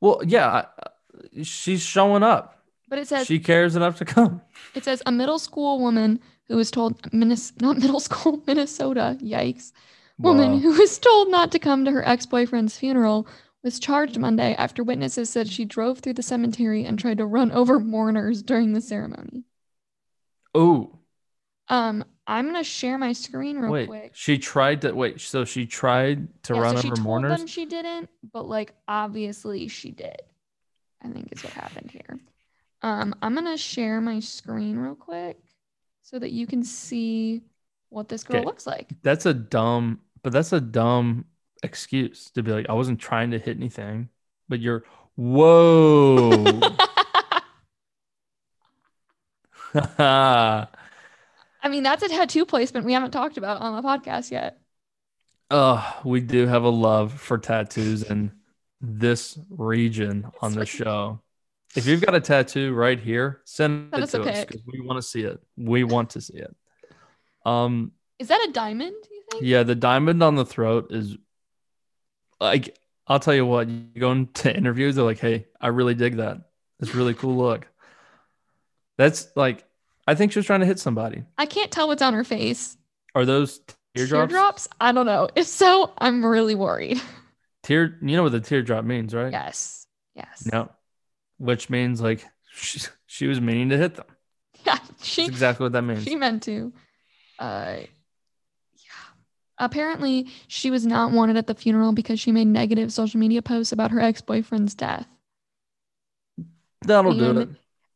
Well, 0.04 0.20
yeah, 0.26 0.48
I- 0.50 1.44
she's 1.44 1.82
showing 1.82 2.24
up. 2.24 2.60
But 2.90 3.00
it 3.00 3.08
says 3.08 3.26
She 3.26 3.40
cares 3.40 3.78
enough 3.78 3.98
to 4.00 4.06
come. 4.06 4.42
It 4.76 4.84
says 4.84 5.02
a 5.06 5.12
middle 5.14 5.40
school 5.40 5.80
woman 5.80 6.20
who 6.50 6.58
was 6.58 6.70
told 6.72 7.00
Minnes- 7.14 7.54
not 7.62 7.78
middle 7.84 8.02
school 8.02 8.44
Minnesota, 8.46 9.18
yikes. 9.22 9.72
Woman 10.18 10.52
Wow. 10.52 10.58
who 10.60 10.78
was 10.78 11.00
told 11.00 11.30
not 11.32 11.54
to 11.54 11.60
come 11.60 11.86
to 11.86 11.92
her 11.92 12.06
ex-boyfriend's 12.06 12.78
funeral 12.78 13.26
was 13.64 13.80
charged 13.80 14.18
Monday 14.20 14.54
after 14.56 14.84
witnesses 14.84 15.30
said 15.30 15.48
she 15.48 15.64
drove 15.64 16.00
through 16.00 16.14
the 16.16 16.22
cemetery 16.22 16.84
and 16.84 17.00
tried 17.00 17.18
to 17.20 17.26
run 17.26 17.50
over 17.54 17.80
mourners 17.80 18.44
during 18.44 18.74
the 18.74 18.82
ceremony. 18.82 19.46
Oh. 20.54 21.00
Um, 21.70 22.04
I'm 22.26 22.46
gonna 22.46 22.64
share 22.64 22.98
my 22.98 23.14
screen 23.14 23.58
real 23.58 23.72
wait. 23.72 23.88
quick. 23.88 24.12
She 24.16 24.38
tried 24.38 24.82
to 24.82 24.92
wait. 24.94 25.20
So 25.22 25.46
she 25.46 25.66
tried 25.66 26.28
to 26.44 26.56
Yeah, 26.56 26.62
run 26.62 26.76
so 26.76 26.82
she 26.82 26.88
over 26.88 27.02
mourners. 27.02 27.40
them 27.40 27.48
she 27.48 27.66
didn't, 27.66 28.10
but 28.32 28.48
like 28.48 28.74
obviously 28.88 29.68
she 29.68 29.92
did. 29.92 30.22
I 31.04 31.10
think 31.10 31.30
is 31.32 31.44
what 31.44 31.54
happened 31.54 31.92
here. 31.92 32.20
Um, 32.82 33.16
I'm 33.22 33.36
gonna 33.36 33.58
share 33.58 34.00
my 34.02 34.20
screen 34.20 34.78
real 34.78 34.96
quick 34.96 35.38
so 36.02 36.20
that 36.20 36.32
you 36.32 36.48
can 36.48 36.64
see 36.64 37.42
what 37.90 38.10
this 38.10 38.24
girl 38.24 38.38
Okay. 38.38 38.46
looks 38.46 38.66
like. 38.68 38.90
That's 39.04 39.26
a 39.26 39.34
dumb, 39.34 40.02
but 40.22 40.34
that's 40.34 40.54
a 40.54 40.62
dumb 40.62 41.26
excuse 41.62 42.30
to 42.32 42.44
be 42.44 42.52
like, 42.52 42.70
I 42.70 42.74
wasn't 42.74 43.00
trying 43.00 43.32
to 43.32 43.40
hit 43.40 43.58
anything, 43.58 44.10
but 44.50 44.60
you're 44.60 44.84
whoa. 45.16 46.62
I 51.64 51.70
mean, 51.70 51.84
that's 51.84 52.04
a 52.04 52.10
tattoo 52.10 52.46
placement 52.46 52.86
we 52.86 52.94
haven't 52.94 53.12
talked 53.12 53.38
about 53.38 53.62
on 53.62 53.82
the 53.82 53.88
podcast 53.88 54.32
yet. 54.32 54.60
Oh, 55.50 56.02
we 56.04 56.20
do 56.20 56.46
have 56.46 56.64
a 56.64 56.70
love 56.70 57.14
for 57.14 57.38
tattoos 57.38 58.04
in 58.04 58.32
this 58.82 59.40
region 59.50 60.30
on 60.42 60.54
the 60.54 60.66
show. 60.66 61.22
If 61.76 61.88
you've 61.88 62.02
got 62.02 62.16
a 62.16 62.20
tattoo 62.20 62.74
right 62.74 63.00
here, 63.00 63.42
send, 63.46 63.92
Send 63.92 64.04
it 64.04 64.10
to 64.10 64.24
us 64.24 64.46
because 64.46 64.62
we 64.66 64.82
want 64.82 64.98
to 64.98 65.02
see 65.02 65.22
it. 65.22 65.42
We 65.58 65.84
want 65.84 66.12
to 66.12 66.22
see 66.22 66.38
it. 66.38 66.56
Um, 67.46 67.94
Is 68.20 68.28
that 68.28 68.48
a 68.48 68.52
diamond, 68.52 68.96
you 69.10 69.24
think? 69.32 69.44
yeah, 69.44 69.64
the 69.64 69.76
diamond 69.76 70.22
on 70.22 70.36
the 70.36 70.46
throat 70.46 70.88
is 70.92 71.18
like 72.40 72.78
I'll 73.08 73.20
tell 73.20 73.34
you 73.34 73.46
what, 73.46 73.68
you 73.68 73.88
go 73.98 74.12
into 74.12 74.56
interviews, 74.56 74.96
they're 74.96 75.04
like, 75.06 75.20
Hey, 75.20 75.48
I 75.60 75.68
really 75.68 75.96
dig 75.96 76.18
that. 76.18 76.42
It's 76.80 76.94
a 76.94 76.98
really 76.98 77.14
cool 77.14 77.38
look. 77.38 77.68
That's 78.98 79.28
like 79.36 79.66
I 80.08 80.16
think 80.16 80.32
she 80.32 80.40
was 80.40 80.46
trying 80.46 80.60
to 80.62 80.66
hit 80.66 80.80
somebody. 80.80 81.24
I 81.38 81.46
can't 81.46 81.72
tell 81.72 81.88
what's 81.88 82.02
on 82.02 82.14
her 82.14 82.24
face. 82.24 82.78
Are 83.16 83.26
those 83.26 83.60
teardrops? 83.96 84.32
Teardrops? 84.32 84.68
I 84.82 84.92
don't 84.92 85.06
know. 85.06 85.30
If 85.36 85.48
so, 85.48 85.94
I'm 85.98 86.26
really 86.26 86.56
worried. 86.56 87.02
Tear 87.64 87.98
you 88.02 88.18
know 88.18 88.24
what 88.24 88.34
the 88.34 88.42
teardrop 88.42 88.84
means, 88.84 89.14
right? 89.14 89.32
Yes. 89.32 89.88
Yes. 90.16 90.48
No. 90.52 90.70
Which 91.38 91.70
means 91.70 92.02
like 92.02 92.26
she, 92.52 92.82
she 93.06 93.28
was 93.28 93.40
meaning 93.40 93.70
to 93.70 93.78
hit 93.78 93.96
them. 93.96 94.06
Yeah. 94.66 94.78
That's 94.78 95.06
She 95.06 95.26
exactly 95.26 95.64
what 95.66 95.74
that 95.74 95.82
means. 95.82 96.04
she 96.04 96.16
meant 96.16 96.44
to. 96.44 96.72
Uh 97.40 97.78
yeah. 98.76 98.92
Apparently 99.58 100.28
she 100.48 100.72
was 100.72 100.86
not 100.86 101.12
wanted 101.12 101.36
at 101.38 101.48
the 101.48 101.56
funeral 101.56 101.92
because 101.94 102.20
she 102.20 102.32
made 102.32 102.48
negative 102.48 102.92
social 102.92 103.20
media 103.20 103.42
posts 103.42 103.72
about 103.74 103.92
her 103.92 104.00
ex-boyfriend's 104.00 104.74
death. 104.76 105.06
That'll 106.82 107.14
do 107.14 107.40
it. 107.40 107.50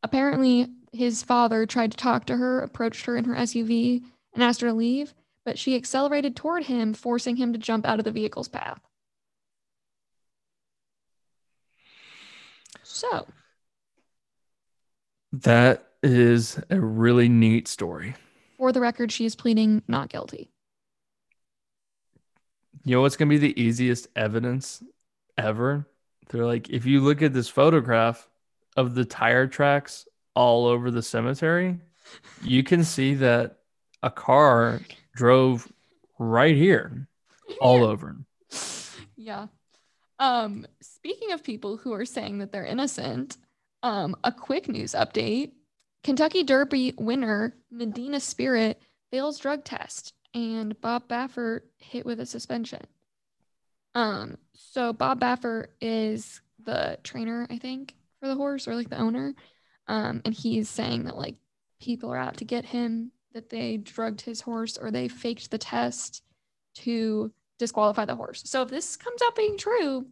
Apparently 0.04 0.68
his 0.98 1.24
father 1.24 1.66
tried 1.66 1.92
to 1.92 1.98
talk 1.98 2.26
to 2.26 2.38
her, 2.38 2.60
approached 2.60 3.06
her 3.06 3.16
in 3.16 3.26
her 3.26 3.36
SUV, 3.36 4.04
and 4.34 4.44
asked 4.44 4.62
her 4.62 4.68
to 4.68 4.74
leave, 4.74 5.14
but 5.46 5.58
she 5.58 5.76
accelerated 5.76 6.36
toward 6.36 6.66
him, 6.66 6.94
forcing 6.94 7.38
him 7.38 7.54
to 7.54 7.60
jump 7.60 7.86
out 7.86 8.00
of 8.00 8.06
the 8.06 8.12
vehicle's 8.12 8.48
path. 8.48 8.80
So, 12.84 13.28
That 15.34 15.88
is 16.02 16.60
a 16.70 16.80
really 16.80 17.30
neat 17.30 17.68
story. 17.68 18.16
for 18.58 18.72
the 18.72 18.80
record, 18.82 19.12
she 19.12 19.26
is 19.26 19.36
pleading 19.36 19.84
not 19.88 20.10
guilty. 20.10 20.50
You 22.84 22.96
know 22.96 23.02
what's 23.02 23.18
gonna 23.18 23.30
be 23.30 23.38
the 23.38 23.60
easiest 23.62 24.08
evidence 24.16 24.82
ever? 25.38 25.86
They're 26.30 26.46
like, 26.46 26.70
if 26.70 26.86
you 26.86 27.02
look 27.02 27.22
at 27.22 27.34
this 27.34 27.50
photograph 27.50 28.30
of 28.76 28.96
the 28.96 29.06
tire 29.06 29.48
tracks 29.48 30.08
all 30.38 30.68
over 30.68 30.92
the 30.92 31.02
cemetery, 31.02 31.80
you 32.44 32.64
can 32.64 32.84
see 32.84 33.16
that 33.16 33.58
a 34.04 34.12
car 34.12 34.80
drove 35.16 35.68
right 36.20 36.56
here, 36.56 37.08
all 37.60 37.84
over. 37.84 38.16
Yeah. 39.18 39.48
Um, 40.20 40.68
speaking 40.80 41.32
of 41.32 41.44
people 41.44 41.78
who 41.78 41.92
are 41.92 42.06
saying 42.06 42.38
that 42.38 42.52
they're 42.52 42.66
innocent, 42.66 43.38
um, 43.82 44.16
a 44.24 44.32
quick 44.32 44.70
news 44.70 44.94
update. 44.94 45.54
Kentucky 46.04 46.44
Derby 46.44 46.94
winner 46.98 47.56
Medina 47.72 48.20
Spirit 48.20 48.80
fails 49.10 49.40
drug 49.40 49.64
test 49.64 50.14
and 50.36 50.80
Bob 50.82 51.08
Baffert 51.08 51.62
hit 51.80 52.06
with 52.06 52.20
a 52.20 52.26
suspension. 52.28 52.86
Um, 53.96 54.38
so 54.54 54.94
Bob 54.94 55.20
Baffert 55.20 55.70
is 55.82 56.42
the 56.64 57.00
trainer, 57.04 57.48
I 57.50 57.58
think, 57.58 57.96
for 58.20 58.28
the 58.28 58.36
horse 58.36 58.68
or 58.68 58.76
like 58.76 58.90
the 58.90 59.00
owner. 59.00 59.34
Um, 59.88 60.22
and 60.26 60.34
he's 60.34 60.70
saying 60.70 61.06
that 61.06 61.18
like 61.18 61.36
people 61.80 62.12
are 62.12 62.18
out 62.18 62.38
to 62.38 62.46
get 62.46 62.66
him, 62.66 63.12
that 63.34 63.50
they 63.50 63.78
drugged 63.78 64.22
his 64.22 64.42
horse 64.42 64.78
or 64.78 64.92
they 64.92 65.08
faked 65.08 65.52
the 65.52 65.58
test 65.58 66.24
to 66.76 67.32
disqualify 67.60 68.06
the 68.06 68.16
horse. 68.16 68.42
So 68.46 68.62
if 68.64 68.70
this 68.70 68.96
comes 68.98 69.22
out 69.26 69.36
being 69.36 69.58
true, 69.58 70.06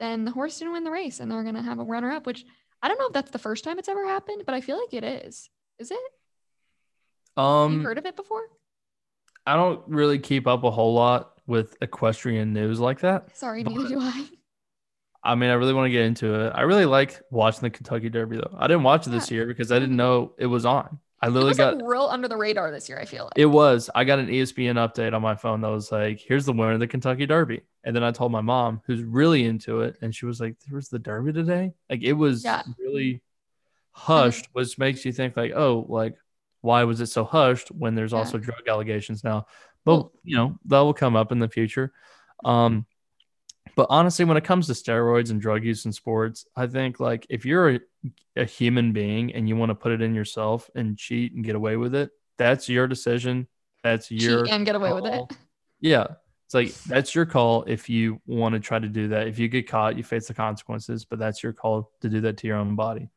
then 0.00 0.24
the 0.24 0.30
horse 0.32 0.58
didn't 0.58 0.72
win 0.72 0.84
the 0.84 0.90
race 0.90 1.20
and 1.20 1.30
they're 1.30 1.42
going 1.42 1.54
to 1.54 1.62
have 1.62 1.78
a 1.78 1.84
runner 1.84 2.10
up, 2.10 2.26
which 2.26 2.44
I 2.82 2.88
don't 2.88 2.98
know 2.98 3.06
if 3.06 3.12
that's 3.12 3.30
the 3.30 3.38
first 3.38 3.64
time 3.64 3.78
it's 3.78 3.88
ever 3.88 4.04
happened, 4.06 4.42
but 4.44 4.54
I 4.54 4.60
feel 4.60 4.78
like 4.78 4.92
it 4.92 5.04
is. 5.04 5.48
Is 5.78 5.90
it? 5.90 5.98
Have 7.36 7.70
you 7.70 7.78
Um, 7.78 7.84
heard 7.84 7.98
of 7.98 8.06
it 8.06 8.16
before? 8.16 8.42
I 9.46 9.56
don't 9.56 9.82
really 9.86 10.18
keep 10.18 10.46
up 10.46 10.64
a 10.64 10.70
whole 10.70 10.94
lot 10.94 11.32
with 11.46 11.76
equestrian 11.82 12.52
news 12.52 12.80
like 12.80 13.00
that. 13.00 13.36
Sorry, 13.36 13.62
neither 13.62 13.88
do 13.88 14.00
I. 14.00 14.26
I 15.26 15.34
mean, 15.34 15.48
I 15.50 15.54
really 15.54 15.72
want 15.72 15.86
to 15.86 15.90
get 15.90 16.02
into 16.04 16.34
it. 16.34 16.50
I 16.54 16.62
really 16.62 16.84
like 16.84 17.20
watching 17.30 17.62
the 17.62 17.70
Kentucky 17.70 18.10
Derby 18.10 18.36
though. 18.36 18.54
I 18.58 18.66
didn't 18.66 18.82
watch 18.82 19.06
it 19.06 19.10
this 19.10 19.30
Yeah. 19.30 19.36
year 19.36 19.46
because 19.46 19.72
I 19.72 19.78
didn't 19.78 19.96
know 19.96 20.34
it 20.38 20.46
was 20.46 20.66
on. 20.66 20.98
I 21.22 21.28
It 21.28 21.30
literally 21.30 21.48
was 21.50 21.56
got 21.56 21.76
like 21.78 21.86
real 21.86 22.02
under 22.02 22.28
the 22.28 22.36
radar 22.36 22.70
this 22.70 22.88
year, 22.90 22.98
I 23.00 23.06
feel 23.06 23.24
like. 23.24 23.32
It 23.36 23.46
was. 23.46 23.88
I 23.94 24.04
got 24.04 24.18
an 24.18 24.26
ESPN 24.28 24.74
update 24.76 25.14
on 25.14 25.22
my 25.22 25.34
phone 25.34 25.62
that 25.62 25.68
was 25.70 25.90
like, 25.90 26.20
"Here's 26.20 26.44
the 26.44 26.52
winner 26.52 26.72
of 26.72 26.80
the 26.80 26.86
Kentucky 26.86 27.24
Derby," 27.24 27.62
and 27.84 27.96
then 27.96 28.04
I 28.04 28.10
told 28.10 28.30
my 28.32 28.42
mom, 28.42 28.82
who's 28.86 29.02
really 29.02 29.44
into 29.46 29.80
it, 29.80 29.96
and 30.02 30.14
she 30.14 30.26
was 30.26 30.38
like, 30.40 30.56
"There 30.68 30.76
was 30.76 30.90
the 30.90 30.98
Derby 30.98 31.32
today." 31.32 31.72
Like 31.88 32.02
it 32.02 32.12
was 32.12 32.44
Yeah. 32.44 32.62
really 32.78 33.22
hushed, 33.92 34.48
which 34.52 34.76
makes 34.78 35.04
you 35.06 35.12
think 35.12 35.36
like, 35.36 35.52
"Oh, 35.54 35.86
like 35.88 36.16
why 36.60 36.84
was 36.84 37.00
it 37.00 37.06
so 37.06 37.24
hushed 37.24 37.68
when 37.70 37.94
there's 37.94 38.12
Yeah. 38.12 38.18
also 38.18 38.36
drug 38.36 38.68
allegations 38.68 39.24
now?" 39.24 39.46
But 39.86 39.92
Well- 39.94 40.12
you 40.24 40.36
know 40.36 40.58
that 40.66 40.80
will 40.80 40.92
come 40.94 41.16
up 41.16 41.32
in 41.32 41.38
the 41.38 41.48
future. 41.48 41.92
Um, 42.44 42.84
but 43.76 43.86
honestly, 43.90 44.24
when 44.24 44.36
it 44.36 44.44
comes 44.44 44.66
to 44.66 44.72
steroids 44.72 45.30
and 45.30 45.40
drug 45.40 45.64
use 45.64 45.84
in 45.84 45.92
sports, 45.92 46.46
I 46.54 46.66
think 46.66 47.00
like 47.00 47.26
if 47.28 47.44
you're 47.44 47.70
a, 47.70 47.80
a 48.36 48.44
human 48.44 48.92
being 48.92 49.34
and 49.34 49.48
you 49.48 49.56
want 49.56 49.70
to 49.70 49.74
put 49.74 49.92
it 49.92 50.02
in 50.02 50.14
yourself 50.14 50.70
and 50.74 50.96
cheat 50.96 51.32
and 51.32 51.44
get 51.44 51.56
away 51.56 51.76
with 51.76 51.94
it, 51.94 52.10
that's 52.36 52.68
your 52.68 52.86
decision. 52.86 53.48
That's 53.82 54.10
your 54.10 54.44
Cheat 54.44 54.52
and 54.52 54.66
get 54.66 54.76
away 54.76 54.92
with 54.92 55.06
it. 55.06 55.32
Yeah. 55.80 56.06
It's 56.46 56.54
like 56.54 56.74
that's 56.84 57.14
your 57.14 57.26
call 57.26 57.64
if 57.64 57.88
you 57.88 58.20
want 58.26 58.54
to 58.54 58.60
try 58.60 58.78
to 58.78 58.88
do 58.88 59.08
that. 59.08 59.28
If 59.28 59.38
you 59.38 59.48
get 59.48 59.68
caught, 59.68 59.96
you 59.96 60.04
face 60.04 60.28
the 60.28 60.34
consequences, 60.34 61.04
but 61.04 61.18
that's 61.18 61.42
your 61.42 61.52
call 61.52 61.90
to 62.00 62.08
do 62.08 62.20
that 62.22 62.38
to 62.38 62.46
your 62.46 62.56
own 62.56 62.76
body. 62.76 63.10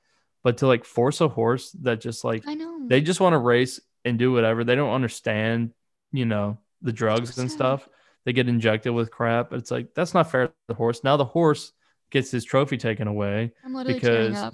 But 0.43 0.57
to 0.57 0.67
like 0.67 0.85
force 0.85 1.21
a 1.21 1.27
horse 1.27 1.71
that 1.81 1.99
just 1.99 2.23
like 2.23 2.47
I 2.47 2.53
know. 2.53 2.87
they 2.87 3.01
just 3.01 3.19
want 3.19 3.33
to 3.33 3.37
race 3.37 3.79
and 4.05 4.17
do 4.17 4.31
whatever. 4.31 4.63
They 4.63 4.75
don't 4.75 4.93
understand, 4.93 5.71
you 6.11 6.25
know, 6.25 6.57
the 6.81 6.93
drugs 6.93 7.37
and 7.37 7.49
100%. 7.49 7.53
stuff. 7.53 7.89
They 8.27 8.33
get 8.33 8.49
injected 8.49 8.91
with 8.91 9.09
crap. 9.09 9.53
It's 9.53 9.71
like 9.71 9.93
that's 9.93 10.13
not 10.13 10.29
fair 10.29 10.47
to 10.47 10.53
the 10.67 10.73
horse. 10.73 11.01
Now 11.01 11.15
the 11.15 11.23
horse 11.23 11.71
gets 12.09 12.29
his 12.29 12.43
trophy 12.43 12.75
taken 12.75 13.07
away. 13.07 13.53
I'm 13.63 13.71
because- 13.87 14.35
up. 14.35 14.53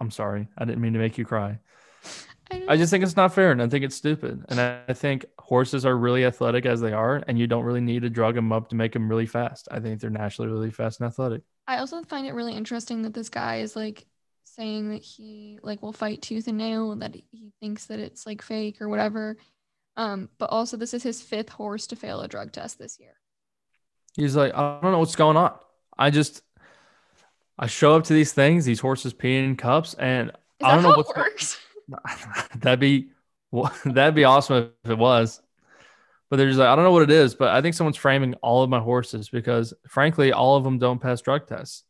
I'm 0.00 0.10
sorry. 0.10 0.48
I 0.58 0.64
didn't 0.64 0.80
mean 0.80 0.94
to 0.94 0.98
make 0.98 1.18
you 1.18 1.24
cry. 1.24 1.60
I, 2.50 2.64
I 2.70 2.76
just 2.76 2.90
think 2.90 3.04
it's 3.04 3.14
not 3.14 3.32
fair 3.32 3.52
and 3.52 3.62
I 3.62 3.68
think 3.68 3.84
it's 3.84 3.94
stupid. 3.94 4.44
And 4.48 4.60
I, 4.60 4.80
I 4.88 4.92
think 4.92 5.24
horses 5.38 5.86
are 5.86 5.96
really 5.96 6.24
athletic 6.24 6.66
as 6.66 6.80
they 6.80 6.92
are, 6.92 7.22
and 7.28 7.38
you 7.38 7.46
don't 7.46 7.62
really 7.62 7.80
need 7.80 8.02
to 8.02 8.10
drug 8.10 8.34
them 8.34 8.52
up 8.52 8.70
to 8.70 8.74
make 8.74 8.92
them 8.92 9.08
really 9.08 9.26
fast. 9.26 9.68
I 9.70 9.78
think 9.78 10.00
they're 10.00 10.10
naturally 10.10 10.50
really 10.50 10.72
fast 10.72 10.98
and 10.98 11.06
athletic. 11.06 11.42
I 11.68 11.76
also 11.78 12.02
find 12.02 12.26
it 12.26 12.34
really 12.34 12.54
interesting 12.54 13.02
that 13.02 13.14
this 13.14 13.28
guy 13.28 13.58
is 13.58 13.76
like 13.76 14.04
saying 14.42 14.90
that 14.90 15.02
he 15.02 15.60
like 15.62 15.80
will 15.80 15.92
fight 15.92 16.22
tooth 16.22 16.48
and 16.48 16.58
nail 16.58 16.90
and 16.90 17.02
that 17.02 17.14
he 17.14 17.52
thinks 17.60 17.86
that 17.86 18.00
it's 18.00 18.26
like 18.26 18.42
fake 18.42 18.82
or 18.82 18.88
whatever. 18.88 19.36
Um, 19.96 20.30
but 20.38 20.50
also 20.50 20.76
this 20.76 20.94
is 20.94 21.02
his 21.02 21.20
fifth 21.20 21.50
horse 21.50 21.86
to 21.88 21.96
fail 21.96 22.20
a 22.20 22.28
drug 22.28 22.52
test 22.52 22.78
this 22.78 22.98
year. 22.98 23.14
He's 24.14 24.36
like, 24.36 24.54
I 24.54 24.78
don't 24.82 24.92
know 24.92 24.98
what's 24.98 25.16
going 25.16 25.36
on. 25.36 25.54
I 25.98 26.10
just, 26.10 26.42
I 27.58 27.66
show 27.66 27.96
up 27.96 28.04
to 28.04 28.12
these 28.12 28.32
things, 28.32 28.64
these 28.64 28.80
horses 28.80 29.14
peeing 29.14 29.44
in 29.44 29.56
cups, 29.56 29.94
and 29.94 30.32
I 30.62 30.74
don't 30.74 30.82
know 30.82 30.96
what's 30.96 31.14
works? 31.14 31.58
that'd 32.56 32.80
be 32.80 33.10
that'd 33.84 34.14
be 34.14 34.24
awesome 34.24 34.72
if 34.84 34.90
it 34.90 34.98
was. 34.98 35.40
But 36.30 36.36
they're 36.36 36.48
just 36.48 36.58
like, 36.58 36.68
I 36.68 36.74
don't 36.74 36.84
know 36.84 36.92
what 36.92 37.02
it 37.02 37.10
is, 37.10 37.34
but 37.34 37.48
I 37.48 37.60
think 37.60 37.74
someone's 37.74 37.98
framing 37.98 38.34
all 38.36 38.62
of 38.62 38.70
my 38.70 38.80
horses 38.80 39.28
because 39.28 39.74
frankly, 39.86 40.32
all 40.32 40.56
of 40.56 40.64
them 40.64 40.78
don't 40.78 40.98
pass 40.98 41.20
drug 41.20 41.46
tests. 41.46 41.84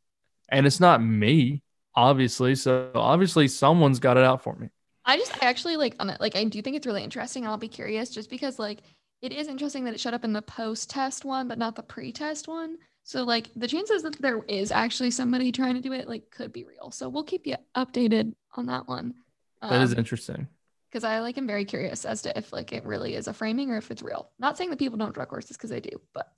And 0.49 0.67
it's 0.67 0.81
not 0.81 1.01
me, 1.01 1.63
obviously. 1.95 2.57
So 2.57 2.91
obviously 2.95 3.47
someone's 3.47 4.01
got 4.01 4.17
it 4.17 4.25
out 4.25 4.43
for 4.43 4.57
me. 4.57 4.69
I 5.05 5.17
just 5.17 5.33
I 5.43 5.47
actually 5.47 5.77
like 5.77 5.97
on 6.01 6.11
it 6.11 6.21
like 6.21 6.37
I 6.37 6.45
do 6.45 6.63
think 6.63 6.77
it's 6.77 6.87
really 6.87 7.03
interesting. 7.03 7.47
I'll 7.47 7.57
be 7.57 7.69
curious 7.69 8.11
just 8.11 8.31
because 8.31 8.59
like 8.59 8.83
it 9.21 9.33
is 9.33 9.49
interesting 9.49 9.85
that 9.85 9.95
it 9.95 10.01
showed 10.01 10.15
up 10.15 10.25
in 10.25 10.33
the 10.33 10.43
post 10.43 10.91
test 10.91 11.25
one, 11.25 11.49
but 11.49 11.59
not 11.59 11.77
the 11.77 11.83
pre 11.83 12.13
test 12.13 12.49
one. 12.49 12.77
So 13.05 13.25
like 13.25 13.51
the 13.57 13.67
chances 13.69 14.03
that 14.05 14.21
there 14.21 14.43
is 14.45 14.71
actually 14.71 15.11
somebody 15.11 15.51
trying 15.51 15.75
to 15.75 15.81
do 15.81 15.93
it 15.93 16.09
like 16.09 16.31
could 16.31 16.53
be 16.53 16.65
real. 16.65 16.91
So 16.93 17.09
we'll 17.09 17.25
keep 17.25 17.47
you 17.47 17.57
updated 17.77 18.35
on 18.57 18.67
that 18.67 18.87
one. 18.89 19.15
That 19.61 19.83
is 19.83 19.93
Um, 19.93 19.99
interesting. 19.99 20.49
because 20.91 21.05
I 21.05 21.21
like 21.21 21.39
am 21.39 21.47
very 21.47 21.65
curious 21.65 22.05
as 22.05 22.23
to 22.23 22.37
if 22.39 22.53
like 22.53 22.73
it 22.73 22.85
really 22.85 23.15
is 23.15 23.27
a 23.29 23.33
framing 23.33 23.71
or 23.71 23.77
if 23.77 23.91
it's 23.91 24.03
real. 24.03 24.31
Not 24.39 24.57
saying 24.57 24.71
that 24.71 24.79
people 24.79 24.99
don't 24.99 25.15
drug 25.15 25.29
horses 25.29 25.57
because 25.57 25.71
they 25.71 25.81
do, 25.81 26.01
but 26.15 26.33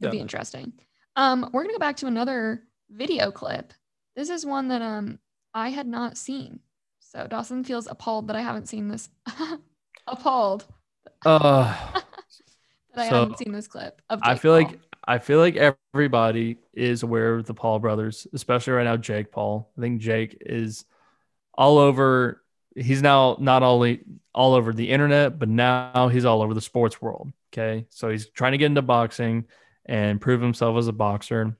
it'd 0.00 0.10
be 0.12 0.18
interesting. 0.18 0.72
Um, 1.14 1.48
we're 1.52 1.62
gonna 1.62 1.74
go 1.74 1.78
back 1.78 1.96
to 1.98 2.06
another 2.06 2.64
video 2.90 3.30
clip. 3.30 3.72
This 4.16 4.28
is 4.30 4.44
one 4.46 4.68
that 4.68 4.82
um 4.82 5.18
I 5.54 5.68
had 5.70 5.86
not 5.86 6.16
seen. 6.16 6.60
So 7.12 7.26
Dawson 7.26 7.62
feels 7.62 7.86
appalled 7.86 8.28
that 8.28 8.36
I 8.36 8.40
haven't 8.40 8.68
seen 8.68 8.88
this. 8.88 9.10
appalled 10.06 10.66
Uh 11.24 11.76
that 12.94 13.02
I 13.02 13.04
So, 13.08 13.14
haven't 13.20 13.38
seen 13.38 13.52
this 13.52 13.68
clip 13.68 14.00
of 14.10 14.22
I 14.22 14.34
feel 14.36 14.52
Paul. 14.52 14.58
like 14.70 14.80
I 15.06 15.18
feel 15.18 15.38
like 15.40 15.56
everybody 15.94 16.58
is 16.72 17.02
aware 17.02 17.34
of 17.34 17.46
the 17.46 17.54
Paul 17.54 17.78
brothers, 17.80 18.26
especially 18.32 18.74
right 18.74 18.84
now. 18.84 18.96
Jake 18.96 19.32
Paul. 19.32 19.70
I 19.76 19.80
think 19.80 20.00
Jake 20.00 20.36
is 20.40 20.84
all 21.54 21.78
over. 21.78 22.42
He's 22.76 23.02
now 23.02 23.36
not 23.40 23.62
only 23.62 24.04
all 24.34 24.54
over 24.54 24.72
the 24.72 24.90
internet, 24.90 25.38
but 25.38 25.48
now 25.48 26.08
he's 26.08 26.24
all 26.24 26.42
over 26.42 26.54
the 26.54 26.60
sports 26.60 27.02
world. 27.02 27.32
Okay, 27.52 27.86
so 27.90 28.10
he's 28.10 28.28
trying 28.30 28.52
to 28.52 28.58
get 28.58 28.66
into 28.66 28.82
boxing 28.82 29.46
and 29.86 30.20
prove 30.20 30.40
himself 30.40 30.78
as 30.78 30.88
a 30.88 30.92
boxer, 30.92 31.56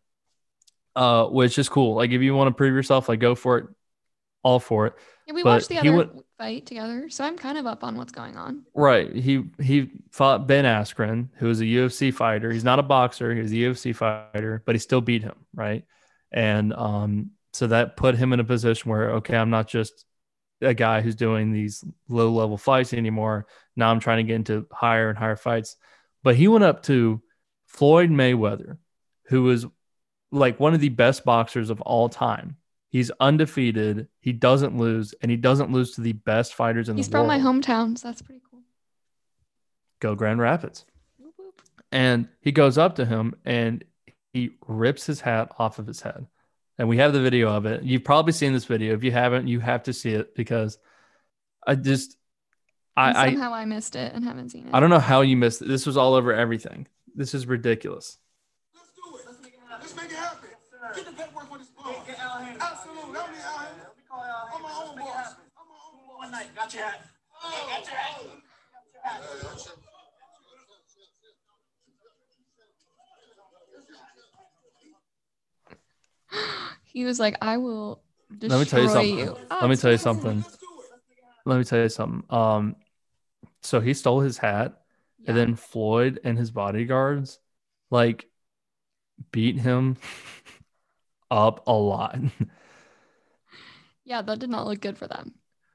uh, 0.96 1.26
which 1.26 1.58
is 1.58 1.68
cool. 1.68 1.94
Like 1.96 2.10
if 2.10 2.22
you 2.22 2.34
want 2.34 2.48
to 2.48 2.54
prove 2.54 2.74
yourself, 2.74 3.08
like 3.08 3.20
go 3.20 3.34
for 3.34 3.58
it, 3.58 3.66
all 4.42 4.60
for 4.60 4.86
it. 4.86 4.94
Yeah, 5.32 5.36
we 5.36 5.42
But 5.42 5.48
watched 5.50 5.68
the 5.68 5.78
other 5.78 5.92
would- 5.92 6.22
fight 6.38 6.66
together, 6.66 7.08
so 7.08 7.24
I'm 7.24 7.36
kind 7.38 7.56
of 7.56 7.66
up 7.66 7.82
on 7.84 7.96
what's 7.96 8.12
going 8.12 8.36
on. 8.36 8.64
Right. 8.74 9.14
He 9.14 9.44
he 9.60 9.90
fought 10.10 10.46
Ben 10.46 10.64
Askren, 10.64 11.28
who 11.36 11.48
is 11.48 11.60
a 11.60 11.64
UFC 11.64 12.12
fighter. 12.12 12.50
He's 12.52 12.64
not 12.64 12.78
a 12.78 12.82
boxer. 12.82 13.34
He's 13.34 13.52
a 13.52 13.56
UFC 13.56 13.94
fighter, 13.94 14.62
but 14.66 14.74
he 14.74 14.78
still 14.78 15.00
beat 15.00 15.22
him. 15.22 15.36
Right. 15.54 15.84
And 16.30 16.72
um, 16.72 17.30
so 17.52 17.66
that 17.68 17.96
put 17.96 18.16
him 18.16 18.32
in 18.32 18.40
a 18.40 18.44
position 18.44 18.90
where 18.90 19.10
okay, 19.12 19.36
I'm 19.36 19.50
not 19.50 19.68
just 19.68 20.04
a 20.60 20.74
guy 20.74 21.00
who's 21.00 21.16
doing 21.16 21.52
these 21.52 21.84
low 22.08 22.30
level 22.30 22.56
fights 22.56 22.92
anymore. 22.92 23.46
Now 23.74 23.90
I'm 23.90 24.00
trying 24.00 24.18
to 24.18 24.22
get 24.24 24.36
into 24.36 24.66
higher 24.70 25.08
and 25.08 25.18
higher 25.18 25.36
fights. 25.36 25.76
But 26.22 26.36
he 26.36 26.46
went 26.46 26.64
up 26.64 26.82
to 26.84 27.20
Floyd 27.66 28.10
Mayweather, 28.10 28.78
who 29.26 29.42
was 29.42 29.66
like 30.30 30.60
one 30.60 30.72
of 30.74 30.80
the 30.80 30.88
best 30.88 31.24
boxers 31.24 31.68
of 31.70 31.80
all 31.80 32.08
time. 32.08 32.56
He's 32.92 33.10
undefeated. 33.18 34.08
He 34.20 34.32
doesn't 34.34 34.76
lose, 34.76 35.14
and 35.22 35.30
he 35.30 35.38
doesn't 35.38 35.72
lose 35.72 35.92
to 35.92 36.02
the 36.02 36.12
best 36.12 36.52
fighters 36.52 36.90
in 36.90 36.96
He's 36.98 37.08
the 37.08 37.16
world. 37.16 37.32
He's 37.32 37.42
from 37.42 37.54
my 37.54 37.60
hometown, 37.60 37.96
so 37.96 38.08
that's 38.08 38.20
pretty 38.20 38.42
cool. 38.50 38.60
Go 39.98 40.14
Grand 40.14 40.40
Rapids. 40.40 40.84
Whoop, 41.18 41.32
whoop. 41.38 41.62
and 41.90 42.28
he 42.42 42.52
goes 42.52 42.76
up 42.76 42.96
to 42.96 43.06
him 43.06 43.34
and 43.46 43.82
he 44.34 44.50
rips 44.66 45.06
his 45.06 45.22
hat 45.22 45.52
off 45.58 45.78
of 45.78 45.86
his 45.86 46.02
head. 46.02 46.26
And 46.76 46.86
we 46.86 46.98
have 46.98 47.14
the 47.14 47.20
video 47.22 47.48
of 47.48 47.64
it. 47.64 47.82
You've 47.82 48.04
probably 48.04 48.32
seen 48.34 48.52
this 48.52 48.66
video. 48.66 48.92
If 48.94 49.04
you 49.04 49.12
haven't, 49.12 49.48
you 49.48 49.60
have 49.60 49.84
to 49.84 49.94
see 49.94 50.10
it 50.12 50.34
because 50.34 50.78
I 51.66 51.76
just 51.76 52.16
And 52.96 53.16
I 53.16 53.22
I, 53.22 53.26
somehow 53.30 53.54
I 53.54 53.64
missed 53.64 53.96
it 53.96 54.12
and 54.12 54.22
haven't 54.22 54.50
seen 54.50 54.66
it. 54.66 54.74
I 54.74 54.80
don't 54.80 54.90
know 54.90 54.98
how 54.98 55.22
you 55.22 55.36
missed 55.38 55.62
it. 55.62 55.68
This 55.68 55.86
was 55.86 55.96
all 55.96 56.12
over 56.12 56.32
everything. 56.34 56.88
This 57.14 57.32
is 57.34 57.46
ridiculous. 57.46 58.18
Let's 58.74 58.88
do 58.94 59.16
it. 59.16 59.24
Let's 59.26 59.42
make 59.42 59.54
it 59.54 59.60
happen. 59.60 59.78
Let's 59.80 59.96
make 59.96 60.10
it 60.10 60.16
happen. 60.16 60.48
Get 62.38 62.58
the 62.58 62.58
paperwork 62.58 62.58
for 62.58 62.58
this 62.58 62.58
ball. 62.58 62.68
Absolutely. 62.72 63.12
That 63.12 63.30
mean 63.32 63.40
Al 63.42 63.58
Hammond. 63.58 63.92
I'm 64.54 64.62
my 64.62 64.68
own 64.72 64.96
boss. 64.98 65.34
I'm 65.56 65.68
my 65.68 65.76
own 65.84 65.94
boss. 66.06 66.18
One 66.18 66.30
night, 66.30 66.54
got 66.54 66.74
your 66.74 66.82
hat. 66.84 67.00
Oh, 67.42 67.66
Got 67.68 67.86
your 67.86 67.96
hat. 67.96 69.22
He 76.84 77.04
was 77.04 77.18
like, 77.18 77.36
"I 77.40 77.56
will 77.56 78.02
destroy 78.38 78.56
Let 78.58 78.64
me 78.64 78.66
tell 78.70 78.82
you 78.82 78.88
something. 78.88 79.18
you." 79.18 79.36
Let 79.50 79.70
me 79.70 79.76
tell 79.76 79.90
you 79.90 79.98
something. 79.98 80.36
Let's 80.40 80.56
do 80.56 80.66
it. 80.80 81.00
Let 81.46 81.58
me 81.58 81.64
tell 81.64 81.80
you 81.80 81.88
something. 81.88 82.24
Um 82.30 82.76
so 83.62 83.80
he 83.80 83.94
stole 83.94 84.20
his 84.20 84.38
hat 84.38 84.82
and 85.26 85.36
then 85.36 85.54
Floyd 85.54 86.20
and 86.24 86.36
his 86.36 86.50
bodyguards 86.50 87.38
like 87.90 88.28
beat 89.30 89.58
him 89.58 89.96
up 91.32 91.66
a 91.66 91.72
lot. 91.72 92.18
Yeah, 94.04 94.22
that 94.22 94.38
did 94.40 94.50
not 94.50 94.66
look 94.66 94.80
good 94.80 94.98
for 94.98 95.06
them. 95.06 95.34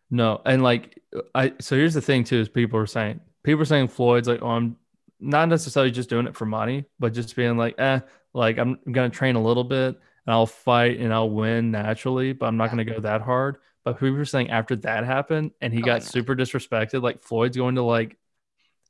No, 0.10 0.42
and 0.46 0.62
like 0.62 1.02
I 1.34 1.54
so 1.60 1.76
here's 1.76 1.94
the 1.94 2.02
thing 2.02 2.24
too 2.24 2.38
is 2.40 2.50
people 2.50 2.80
are 2.80 2.86
saying 2.86 3.20
people 3.44 3.62
are 3.62 3.66
saying 3.66 3.88
Floyd's 3.88 4.28
like 4.28 4.42
oh 4.42 4.50
I'm 4.50 4.76
not 5.20 5.50
necessarily 5.50 5.92
just 5.92 6.10
doing 6.10 6.28
it 6.28 6.36
for 6.36 6.46
money, 6.46 6.86
but 7.00 7.14
just 7.14 7.36
being 7.36 7.58
like 7.58 7.76
eh 7.80 8.02
like 8.34 8.58
I'm 8.58 8.80
gonna 8.92 9.10
train 9.10 9.36
a 9.36 9.42
little 9.42 9.64
bit 9.64 9.96
and 10.26 10.34
I'll 10.34 10.46
fight 10.46 11.00
and 11.00 11.14
I'll 11.14 11.30
win 11.30 11.72
naturally, 11.72 12.34
but 12.34 12.48
I'm 12.48 12.58
not 12.58 12.66
Yeah. 12.66 12.70
gonna 12.72 12.86
go 12.86 13.00
that 13.00 13.22
hard. 13.22 13.58
But 13.86 13.94
people 14.00 14.18
were 14.18 14.26
saying 14.26 14.50
after 14.50 14.76
that 14.78 15.06
happened 15.06 15.52
and 15.62 15.74
he 15.74 15.82
Oh, 15.82 15.86
got 15.86 16.04
super 16.04 16.36
disrespected, 16.36 17.02
like 17.02 17.22
Floyd's 17.22 17.56
going 17.56 17.76
to 17.76 17.82
like 17.84 18.18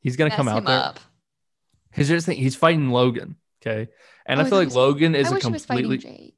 he's 0.01 0.15
gonna 0.17 0.36
come 0.36 0.47
out 0.47 0.65
there. 0.65 0.80
up. 0.80 0.99
Here's 1.91 2.10
the 2.10 2.19
thing, 2.21 2.38
he's 2.38 2.56
fighting 2.56 2.89
Logan. 2.89 3.36
Okay. 3.62 3.89
And 4.25 4.39
Oh, 4.39 4.43
I 4.43 4.45
I 4.45 4.49
feel 4.49 4.58
like 4.58 4.67
was- 4.67 4.75
Logan 4.75 5.13
is 5.15 5.27
I 5.27 5.30
a 5.30 5.34
wish 5.36 5.43
he 5.43 5.51
was 5.51 5.65
fighting 5.65 5.84
completely. 5.91 6.34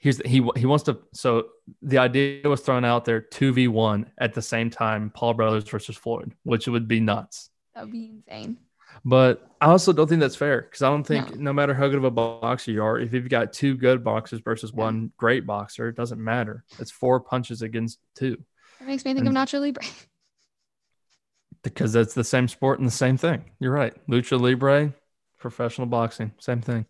Here's 0.00 0.16
the, 0.18 0.26
he 0.28 0.42
he 0.56 0.66
wants 0.66 0.84
to 0.84 0.98
so 1.12 1.46
the 1.82 1.98
idea 1.98 2.48
was 2.48 2.60
thrown 2.62 2.84
out 2.84 3.04
there 3.04 3.20
2v1 3.20 4.06
at 4.18 4.34
the 4.34 4.42
same 4.42 4.68
time 4.70 5.10
paul 5.14 5.34
brothers 5.34 5.64
versus 5.64 5.96
floyd 5.96 6.32
which 6.42 6.66
would 6.66 6.88
be 6.88 6.98
nuts 7.00 7.50
That 7.74 7.82
would 7.84 7.92
be 7.92 8.10
insane. 8.16 8.56
but 9.04 9.46
i 9.60 9.66
also 9.66 9.92
don't 9.92 10.08
think 10.08 10.20
that's 10.20 10.36
fair 10.36 10.62
because 10.62 10.82
i 10.82 10.88
don't 10.88 11.04
think 11.06 11.36
No. 11.36 11.42
no. 11.42 11.52
matter 11.52 11.74
how 11.74 11.86
good 11.88 11.98
of 11.98 12.04
a 12.04 12.10
boxer 12.10 12.70
you 12.72 12.82
are 12.82 12.98
if 12.98 13.12
you've 13.12 13.28
got 13.28 13.52
two 13.52 13.76
good 13.76 14.02
boxers 14.02 14.40
versus 14.40 14.70
Yeah. 14.74 14.84
one 14.84 15.12
great 15.16 15.46
boxer 15.46 15.88
it 15.88 15.96
doesn't 15.96 16.22
matter 16.22 16.64
it's 16.78 16.90
four 16.90 17.20
punches 17.20 17.62
against 17.62 17.98
two 18.16 18.36
That 18.80 18.88
makes 18.88 19.04
me 19.04 19.12
think 19.14 19.26
of 19.26 19.34
And- 19.34 19.36
Nacho 19.36 19.60
Libre. 19.60 19.84
because 21.62 21.92
that's 21.92 22.14
the 22.14 22.24
same 22.24 22.48
sport 22.48 22.78
and 22.78 22.88
the 22.88 22.92
same 22.92 23.16
thing 23.18 23.44
you're 23.58 23.72
right 23.72 23.94
lucha 24.08 24.40
libre 24.40 24.94
professional 25.38 25.86
boxing 25.86 26.32
same 26.38 26.62
thing 26.62 26.86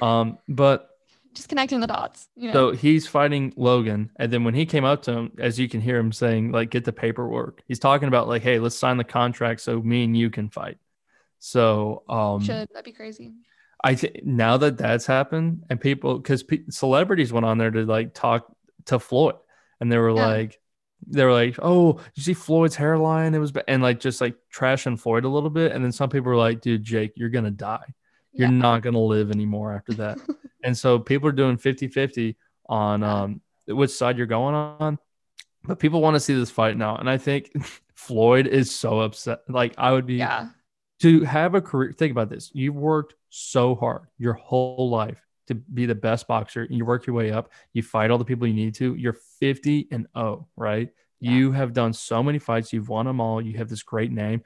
um 0.00 0.38
but 0.48 0.88
Just 1.38 1.48
connecting 1.48 1.78
the 1.78 1.86
dots. 1.86 2.26
You 2.34 2.48
know? 2.48 2.52
So 2.52 2.72
he's 2.72 3.06
fighting 3.06 3.52
Logan, 3.56 4.10
and 4.16 4.32
then 4.32 4.42
when 4.42 4.54
he 4.54 4.66
came 4.66 4.84
up 4.84 5.02
to 5.02 5.12
him, 5.12 5.32
as 5.38 5.56
you 5.56 5.68
can 5.68 5.80
hear 5.80 5.96
him 5.96 6.10
saying, 6.10 6.50
like, 6.50 6.68
get 6.70 6.84
the 6.84 6.92
paperwork. 6.92 7.62
He's 7.68 7.78
talking 7.78 8.08
about 8.08 8.26
like, 8.26 8.42
hey, 8.42 8.58
let's 8.58 8.74
sign 8.76 8.96
the 8.96 9.04
contract 9.04 9.60
so 9.60 9.80
me 9.80 10.02
and 10.02 10.16
you 10.16 10.30
can 10.30 10.48
fight. 10.48 10.78
So 11.38 12.02
um, 12.08 12.42
Should 12.42 12.68
that'd 12.72 12.84
be 12.84 12.90
crazy? 12.90 13.34
I 13.84 13.94
think 13.94 14.24
now 14.24 14.56
that 14.56 14.78
that's 14.78 15.06
happened, 15.06 15.62
and 15.70 15.80
people, 15.80 16.18
because 16.18 16.42
pe- 16.42 16.64
celebrities 16.70 17.32
went 17.32 17.46
on 17.46 17.56
there 17.56 17.70
to 17.70 17.84
like 17.84 18.14
talk 18.14 18.52
to 18.86 18.98
Floyd, 18.98 19.36
and 19.80 19.92
they 19.92 19.98
were 19.98 20.10
Yeah. 20.16 20.26
like, 20.26 20.60
they 21.06 21.24
were 21.24 21.32
like, 21.32 21.54
oh, 21.62 22.00
you 22.16 22.22
see 22.24 22.34
Floyd's 22.34 22.74
hairline? 22.74 23.32
It 23.36 23.38
was, 23.38 23.52
ba-, 23.52 23.70
and 23.70 23.80
like 23.80 24.00
just 24.00 24.20
like 24.20 24.34
trashing 24.52 24.98
Floyd 24.98 25.24
a 25.24 25.28
little 25.28 25.50
bit, 25.50 25.70
and 25.70 25.84
then 25.84 25.92
some 25.92 26.10
people 26.10 26.30
were 26.32 26.36
like, 26.36 26.60
dude, 26.60 26.82
Jake, 26.82 27.12
you're 27.14 27.28
gonna 27.28 27.52
die 27.52 27.94
you're 28.32 28.48
Yeah. 28.48 28.54
not 28.54 28.82
going 28.82 28.92
to 28.94 29.00
live 29.00 29.30
anymore 29.30 29.72
after 29.72 29.94
that. 29.94 30.18
and 30.62 30.76
so 30.76 30.98
people 30.98 31.28
are 31.28 31.32
doing 31.32 31.56
50 31.56 31.88
50 31.88 32.36
on 32.68 33.02
um, 33.02 33.40
which 33.66 33.90
side 33.90 34.18
you're 34.18 34.26
going 34.26 34.54
on. 34.54 34.98
But 35.64 35.78
people 35.78 36.00
want 36.00 36.14
to 36.14 36.20
see 36.20 36.34
this 36.34 36.50
fight 36.50 36.76
now. 36.76 36.96
And 36.96 37.08
I 37.10 37.18
think 37.18 37.52
Floyd 37.94 38.46
is 38.46 38.74
so 38.74 39.00
upset. 39.00 39.40
Like, 39.48 39.74
I 39.76 39.92
would 39.92 40.06
be 40.06 40.14
Yeah. 40.14 40.48
to 41.00 41.22
have 41.24 41.54
a 41.54 41.60
career. 41.60 41.92
Think 41.92 42.12
about 42.12 42.30
this. 42.30 42.50
You've 42.54 42.76
worked 42.76 43.14
so 43.30 43.74
hard 43.74 44.02
your 44.18 44.34
whole 44.34 44.88
life 44.88 45.20
to 45.48 45.54
be 45.54 45.86
the 45.86 45.94
best 45.94 46.26
boxer. 46.28 46.62
And 46.62 46.76
you 46.76 46.84
work 46.84 47.06
your 47.06 47.16
way 47.16 47.30
up. 47.32 47.50
You 47.72 47.82
fight 47.82 48.10
all 48.10 48.18
the 48.18 48.24
people 48.24 48.46
you 48.46 48.54
need 48.54 48.74
to. 48.76 48.94
You're 48.94 49.16
50 49.40 49.88
and 49.90 50.06
0, 50.16 50.48
right? 50.56 50.90
Yeah. 51.20 51.32
You 51.32 51.52
have 51.52 51.72
done 51.72 51.92
so 51.92 52.22
many 52.22 52.38
fights. 52.38 52.72
You've 52.72 52.88
won 52.88 53.06
them 53.06 53.20
all. 53.20 53.40
You 53.42 53.58
have 53.58 53.68
this 53.68 53.82
great 53.82 54.12
name. 54.12 54.42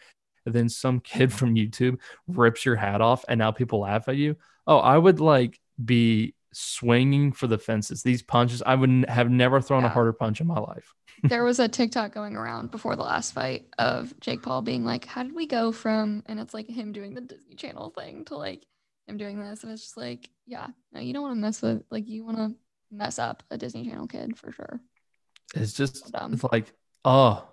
And 0.47 0.55
then 0.55 0.69
some 0.69 1.01
kid 1.01 1.33
from 1.39 1.55
YouTube 1.55 1.99
rips 2.27 2.65
your 2.65 2.77
hat 2.77 3.01
off, 3.01 3.25
and 3.29 3.39
now 3.39 3.51
people 3.53 3.81
laugh 3.81 4.09
at 4.09 4.17
you. 4.17 4.37
Oh, 4.67 4.79
I 4.79 4.97
would 4.97 5.21
like 5.21 5.61
be 5.83 6.35
swinging 6.53 7.33
for 7.33 7.47
the 7.47 7.59
fences. 7.59 8.03
These 8.03 8.23
punches, 8.23 8.63
I 8.65 8.75
would 8.75 9.07
have 9.09 9.31
never 9.31 9.61
thrown 9.61 9.85
a 9.85 9.89
harder 9.89 10.13
punch 10.13 10.41
in 10.41 10.47
my 10.47 10.59
life. 10.59 10.95
there 11.25 11.45
was 11.45 11.59
a 11.59 11.69
TikTok 11.69 12.13
going 12.13 12.37
around 12.37 12.71
before 12.71 12.97
the 12.97 13.03
last 13.03 13.33
fight 13.33 13.67
of 13.79 14.19
Jake 14.21 14.43
Paul 14.43 14.63
being 14.63 14.85
like, 14.85 15.05
"How 15.05 15.23
did 15.23 15.35
we 15.35 15.47
go 15.47 15.73
from?" 15.73 16.23
And 16.27 16.41
it's 16.41 16.55
like 16.55 16.69
him 16.69 16.93
doing 16.93 17.15
the 17.15 17.21
Disney 17.21 17.55
Channel 17.55 17.91
thing 17.91 18.25
to 18.27 18.37
like 18.37 18.67
him 19.07 19.17
doing 19.17 19.39
this, 19.41 19.63
and 19.63 19.73
it's 19.73 19.83
just 19.83 19.97
like, 19.97 20.31
yeah, 20.47 20.69
no, 20.93 21.01
you 21.01 21.13
don't 21.13 21.23
want 21.23 21.37
to 21.37 21.41
mess 21.41 21.63
with 21.63 21.83
like 21.91 22.09
you 22.09 22.25
want 22.25 22.39
to 22.39 22.55
mess 22.91 23.19
up 23.19 23.43
a 23.51 23.59
Disney 23.59 23.89
Channel 23.89 24.07
kid 24.07 24.37
for 24.37 24.53
sure. 24.53 24.81
It's 25.55 25.73
just 25.73 26.09
So 26.09 26.29
it's 26.33 26.45
like, 26.45 26.73
oh, 27.05 27.47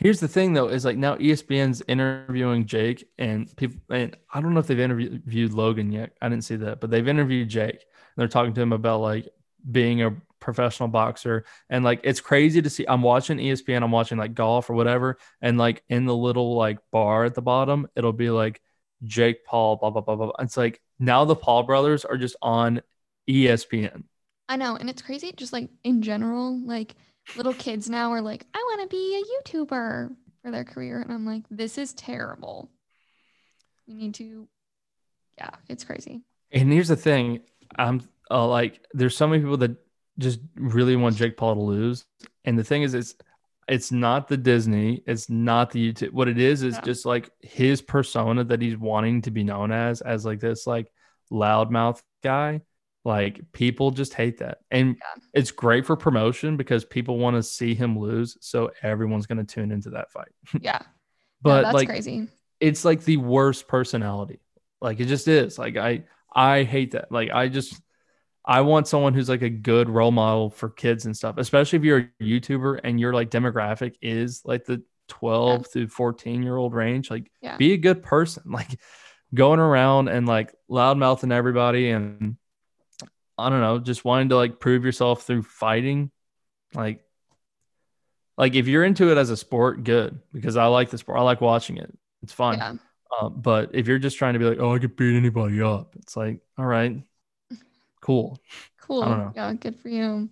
here's 0.00 0.18
the 0.18 0.28
thing 0.28 0.54
though, 0.54 0.68
is 0.68 0.84
like 0.84 0.96
now 0.96 1.16
ESPN's 1.16 1.82
interviewing 1.86 2.66
Jake 2.66 3.06
and 3.18 3.54
people, 3.56 3.80
and 3.90 4.16
I 4.32 4.40
don't 4.40 4.54
know 4.54 4.60
if 4.60 4.66
they've 4.66 4.80
interviewed 4.80 5.52
Logan 5.52 5.92
yet. 5.92 6.12
I 6.20 6.28
didn't 6.28 6.44
see 6.44 6.56
that, 6.56 6.80
but 6.80 6.90
they've 6.90 7.06
interviewed 7.06 7.48
Jake 7.48 7.74
and 7.74 8.16
they're 8.16 8.28
talking 8.28 8.54
to 8.54 8.60
him 8.60 8.72
about 8.72 9.00
like 9.00 9.28
being 9.70 10.02
a 10.02 10.16
professional 10.40 10.88
boxer 10.88 11.44
and 11.68 11.84
like 11.84 12.00
it's 12.02 12.20
crazy 12.20 12.62
to 12.62 12.70
see. 12.70 12.86
I'm 12.88 13.02
watching 13.02 13.38
ESPN, 13.38 13.82
I'm 13.82 13.90
watching 13.90 14.18
like 14.18 14.34
golf 14.34 14.70
or 14.70 14.74
whatever, 14.74 15.18
and 15.40 15.58
like 15.58 15.84
in 15.88 16.06
the 16.06 16.16
little 16.16 16.56
like 16.56 16.78
bar 16.90 17.24
at 17.24 17.34
the 17.34 17.42
bottom, 17.42 17.86
it'll 17.94 18.12
be 18.12 18.30
like 18.30 18.60
Jake 19.04 19.44
Paul, 19.44 19.76
blah 19.76 19.90
blah 19.90 20.02
blah 20.02 20.16
blah. 20.16 20.32
It's 20.40 20.56
like 20.56 20.80
now 20.98 21.24
the 21.24 21.36
Paul 21.36 21.62
brothers 21.64 22.04
are 22.04 22.16
just 22.16 22.36
on 22.42 22.80
ESPN. 23.28 24.04
I 24.48 24.56
know, 24.56 24.76
and 24.76 24.90
it's 24.90 25.02
crazy. 25.02 25.32
Just 25.36 25.52
like 25.52 25.68
in 25.84 26.02
general, 26.02 26.58
like 26.66 26.96
little 27.36 27.54
kids 27.54 27.88
now 27.88 28.12
are 28.12 28.20
like, 28.20 28.46
I 28.54 28.58
want 28.58 28.82
to 28.82 28.94
be 28.96 29.16
a 29.16 29.50
YouTuber 29.50 30.14
for 30.42 30.50
their 30.50 30.64
career, 30.64 31.00
and 31.00 31.12
I'm 31.12 31.26
like, 31.26 31.42
this 31.50 31.78
is 31.78 31.92
terrible. 31.92 32.70
You 33.86 33.94
need 33.94 34.14
to, 34.14 34.48
yeah, 35.38 35.50
it's 35.68 35.84
crazy. 35.84 36.22
And 36.52 36.72
here's 36.72 36.88
the 36.88 36.96
thing, 36.96 37.40
I'm 37.78 38.02
uh, 38.30 38.46
like, 38.46 38.84
there's 38.92 39.16
so 39.16 39.26
many 39.26 39.42
people 39.42 39.58
that 39.58 39.76
just 40.18 40.40
really 40.54 40.96
want 40.96 41.16
Jake 41.16 41.36
Paul 41.36 41.54
to 41.54 41.60
lose, 41.60 42.04
and 42.44 42.58
the 42.58 42.64
thing 42.64 42.82
is, 42.82 42.94
it's 42.94 43.14
it's 43.68 43.92
not 43.92 44.26
the 44.26 44.36
Disney, 44.36 45.00
it's 45.06 45.30
not 45.30 45.70
the 45.70 45.92
YouTube. 45.92 46.10
What 46.10 46.26
it 46.26 46.38
is 46.40 46.64
is 46.64 46.74
Yeah. 46.74 46.80
just 46.80 47.06
like 47.06 47.30
his 47.38 47.80
persona 47.80 48.42
that 48.42 48.60
he's 48.60 48.76
wanting 48.76 49.22
to 49.22 49.30
be 49.30 49.44
known 49.44 49.70
as, 49.70 50.00
as 50.00 50.24
like 50.24 50.40
this 50.40 50.66
like 50.66 50.90
loudmouth 51.30 52.02
guy, 52.20 52.62
like 53.04 53.40
people 53.52 53.90
just 53.90 54.12
hate 54.14 54.38
that. 54.38 54.58
And 54.70 54.96
Yeah. 54.96 55.22
it's 55.32 55.50
great 55.50 55.86
for 55.86 55.96
promotion 55.96 56.56
because 56.56 56.84
people 56.84 57.18
want 57.18 57.36
to 57.36 57.42
see 57.42 57.74
him 57.74 57.98
lose. 57.98 58.36
So 58.40 58.70
everyone's 58.82 59.26
going 59.26 59.44
to 59.44 59.54
tune 59.54 59.72
into 59.72 59.90
that 59.90 60.10
fight. 60.12 60.28
Yeah. 60.60 60.82
But 61.42 61.56
yeah, 61.56 61.62
that's 61.62 61.74
like, 61.74 61.88
crazy. 61.88 62.28
it's 62.60 62.84
like 62.84 63.02
the 63.04 63.16
worst 63.16 63.66
personality. 63.68 64.40
Like 64.82 65.00
it 65.00 65.06
just 65.06 65.28
is. 65.28 65.58
Like 65.58 65.76
I, 65.78 66.04
I 66.34 66.64
hate 66.64 66.90
that. 66.92 67.10
Like 67.10 67.30
I 67.30 67.48
just, 67.48 67.80
I 68.44 68.60
want 68.62 68.88
someone 68.88 69.14
who's 69.14 69.28
like 69.28 69.42
a 69.42 69.48
good 69.50 69.88
role 69.88 70.10
model 70.12 70.50
for 70.50 70.68
kids 70.68 71.06
and 71.06 71.16
stuff, 71.16 71.36
especially 71.38 71.78
if 71.78 71.84
you're 71.84 71.98
a 72.20 72.22
YouTuber 72.24 72.80
and 72.84 73.00
your 73.00 73.14
like 73.14 73.30
demographic 73.30 73.94
is 74.02 74.42
like 74.44 74.64
the 74.66 74.82
12 75.08 75.70
to 75.72 75.88
14 75.88 76.42
year 76.42 76.56
old 76.56 76.74
range. 76.74 77.10
Like 77.10 77.30
Yeah. 77.40 77.56
be 77.56 77.72
a 77.72 77.78
good 77.78 78.02
person. 78.02 78.42
Like 78.50 78.78
going 79.34 79.60
around 79.60 80.08
and 80.08 80.26
like 80.26 80.54
loudmouthing 80.70 81.32
everybody 81.32 81.90
and 81.90 82.36
I 83.40 83.50
don't 83.50 83.60
know, 83.60 83.78
just 83.78 84.04
wanting 84.04 84.28
to 84.30 84.36
like 84.36 84.60
prove 84.60 84.84
yourself 84.84 85.22
through 85.22 85.42
fighting. 85.42 86.10
Like, 86.74 87.02
like 88.38 88.54
if 88.54 88.68
you're 88.68 88.84
into 88.84 89.10
it 89.10 89.18
as 89.18 89.30
a 89.30 89.36
sport, 89.36 89.84
good 89.84 90.18
because 90.32 90.56
I 90.56 90.66
like 90.66 90.90
the 90.90 90.98
sport. 90.98 91.18
I 91.18 91.22
like 91.22 91.40
watching 91.40 91.76
it. 91.78 91.92
It's 92.22 92.32
fun. 92.32 92.58
Yeah. 92.58 92.74
Uh, 93.20 93.28
but 93.28 93.70
if 93.74 93.88
you're 93.88 93.98
just 93.98 94.16
trying 94.18 94.34
to 94.34 94.38
be 94.38 94.44
like, 94.44 94.58
oh, 94.60 94.74
I 94.74 94.78
could 94.78 94.94
beat 94.96 95.16
anybody 95.16 95.60
up, 95.60 95.94
it's 95.96 96.16
like, 96.16 96.40
all 96.56 96.64
right, 96.66 97.02
cool. 98.00 98.38
Cool. 98.80 99.02
know. 99.02 99.32
Yeah, 99.34 99.52
good 99.54 99.76
for 99.78 99.88
you. 99.88 100.28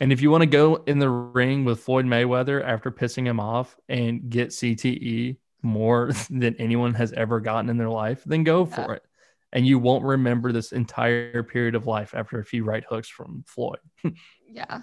And 0.00 0.12
if 0.12 0.20
you 0.22 0.30
want 0.30 0.42
to 0.42 0.46
go 0.46 0.76
in 0.86 0.98
the 0.98 1.08
ring 1.10 1.64
with 1.64 1.80
Floyd 1.80 2.04
Mayweather 2.06 2.62
after 2.64 2.90
pissing 2.90 3.26
him 3.26 3.40
off 3.40 3.76
and 3.88 4.30
get 4.30 4.50
CTE 4.50 5.36
more 5.62 6.12
than 6.30 6.54
anyone 6.56 6.94
has 6.94 7.12
ever 7.12 7.40
gotten 7.40 7.70
in 7.70 7.76
their 7.76 7.88
life, 7.88 8.22
then 8.24 8.44
go 8.44 8.66
Yeah. 8.66 8.74
for 8.74 8.94
it. 8.94 9.04
And 9.52 9.66
you 9.66 9.78
won't 9.78 10.04
remember 10.04 10.50
this 10.50 10.72
entire 10.72 11.42
period 11.42 11.74
of 11.74 11.86
life 11.86 12.14
after 12.14 12.38
a 12.38 12.44
few 12.44 12.64
right 12.64 12.84
hooks 12.88 13.08
from 13.08 13.44
Floyd. 13.46 13.80
Yeah. 14.54 14.82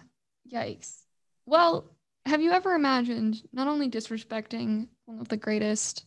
Yikes. 0.51 1.03
Well, 1.45 1.95
have 2.25 2.41
you 2.41 2.51
ever 2.51 2.73
imagined 2.73 3.43
not 3.53 3.67
only 3.67 3.87
disrespecting 3.87 4.87
one 5.05 5.19
of 5.19 5.27
the 5.27 5.37
greatest 5.37 6.05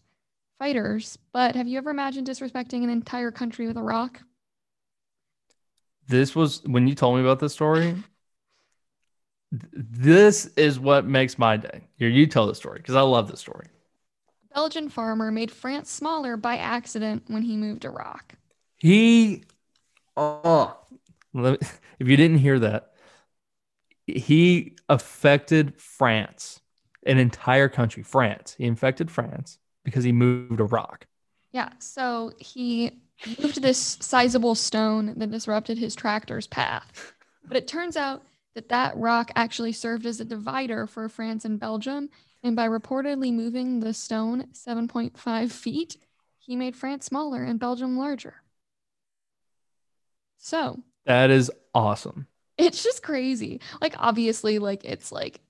fighters, 0.59 1.17
but 1.33 1.55
have 1.55 1.69
you 1.69 1.79
ever 1.79 1.91
imagined 1.91 2.27
disrespecting 2.27 2.83
an 2.83 2.91
entire 2.91 3.31
country 3.31 3.69
with 3.69 3.77
a 3.77 3.83
rock? 3.83 4.21
This 6.09 6.35
was 6.35 6.63
when 6.65 6.89
you 6.89 6.95
told 6.97 7.17
me 7.17 7.23
about 7.23 7.39
this 7.39 7.53
story. 7.53 7.95
This 9.51 10.47
is 10.57 10.81
what 10.81 11.07
makes 11.07 11.39
my 11.39 11.57
day. 11.57 11.83
Here, 11.97 12.09
you 12.09 12.27
tell 12.27 12.47
the 12.47 12.55
story 12.55 12.79
because 12.79 12.95
I 12.95 13.03
love 13.03 13.31
the 13.31 13.37
story. 13.37 13.69
Belgian 14.55 14.89
farmer 14.89 15.31
made 15.31 15.51
France 15.51 15.91
smaller 15.91 16.37
by 16.37 16.57
accident 16.57 17.25
when 17.29 17.43
he 17.43 17.57
moved 17.57 17.85
a 17.85 17.91
rock. 17.91 18.35
He, 18.83 19.45
oh, 20.17 20.77
let 21.33 21.61
me- 21.61 21.69
if 22.01 22.09
you 22.09 22.17
didn't 22.17 22.39
hear 22.39 22.59
that, 22.59 22.95
he 24.09 24.77
affected 24.89 25.81
France, 25.81 26.61
an 27.07 27.17
entire 27.19 27.69
country, 27.69 28.03
France. 28.03 28.57
He 28.59 28.65
infected 28.65 29.09
France 29.09 29.61
because 29.85 30.03
he 30.03 30.11
moved 30.11 30.59
a 30.59 30.65
rock. 30.65 31.07
Yeah, 31.53 31.69
so 31.79 32.33
he 32.41 33.03
moved 33.41 33.63
this 33.63 33.99
sizable 34.01 34.57
stone 34.57 35.15
that 35.17 35.31
disrupted 35.31 35.79
his 35.79 35.95
tractor's 35.95 36.49
path. 36.49 37.13
But 37.47 37.57
it 37.57 37.69
turns 37.69 37.97
out 37.97 38.25
that 38.57 38.71
that 38.71 38.97
rock 38.97 39.31
actually 39.37 39.75
served 39.75 40.07
as 40.07 40.19
a 40.19 40.25
divider 40.25 40.89
for 40.89 41.09
France 41.09 41.45
and 41.45 41.61
Belgium. 41.61 42.11
And 42.43 42.57
by 42.57 42.67
reportedly 42.67 43.33
moving 43.33 43.79
the 43.79 43.95
stone 43.95 44.47
7.5 44.53 45.53
feet, 45.53 45.99
he 46.41 46.57
made 46.57 46.75
France 46.75 47.07
smaller 47.07 47.45
and 47.45 47.61
Belgium 47.61 47.97
larger. 47.97 48.42
So 50.43 50.83
That 51.07 51.31
is 51.31 51.51
awesome. 51.75 52.27
it's 52.59 52.83
just 52.83 53.03
crazy. 53.03 53.61
Like, 53.81 53.95
obviously, 53.99 54.59
like, 54.59 54.85
it's 54.85 55.11
like 55.11 55.41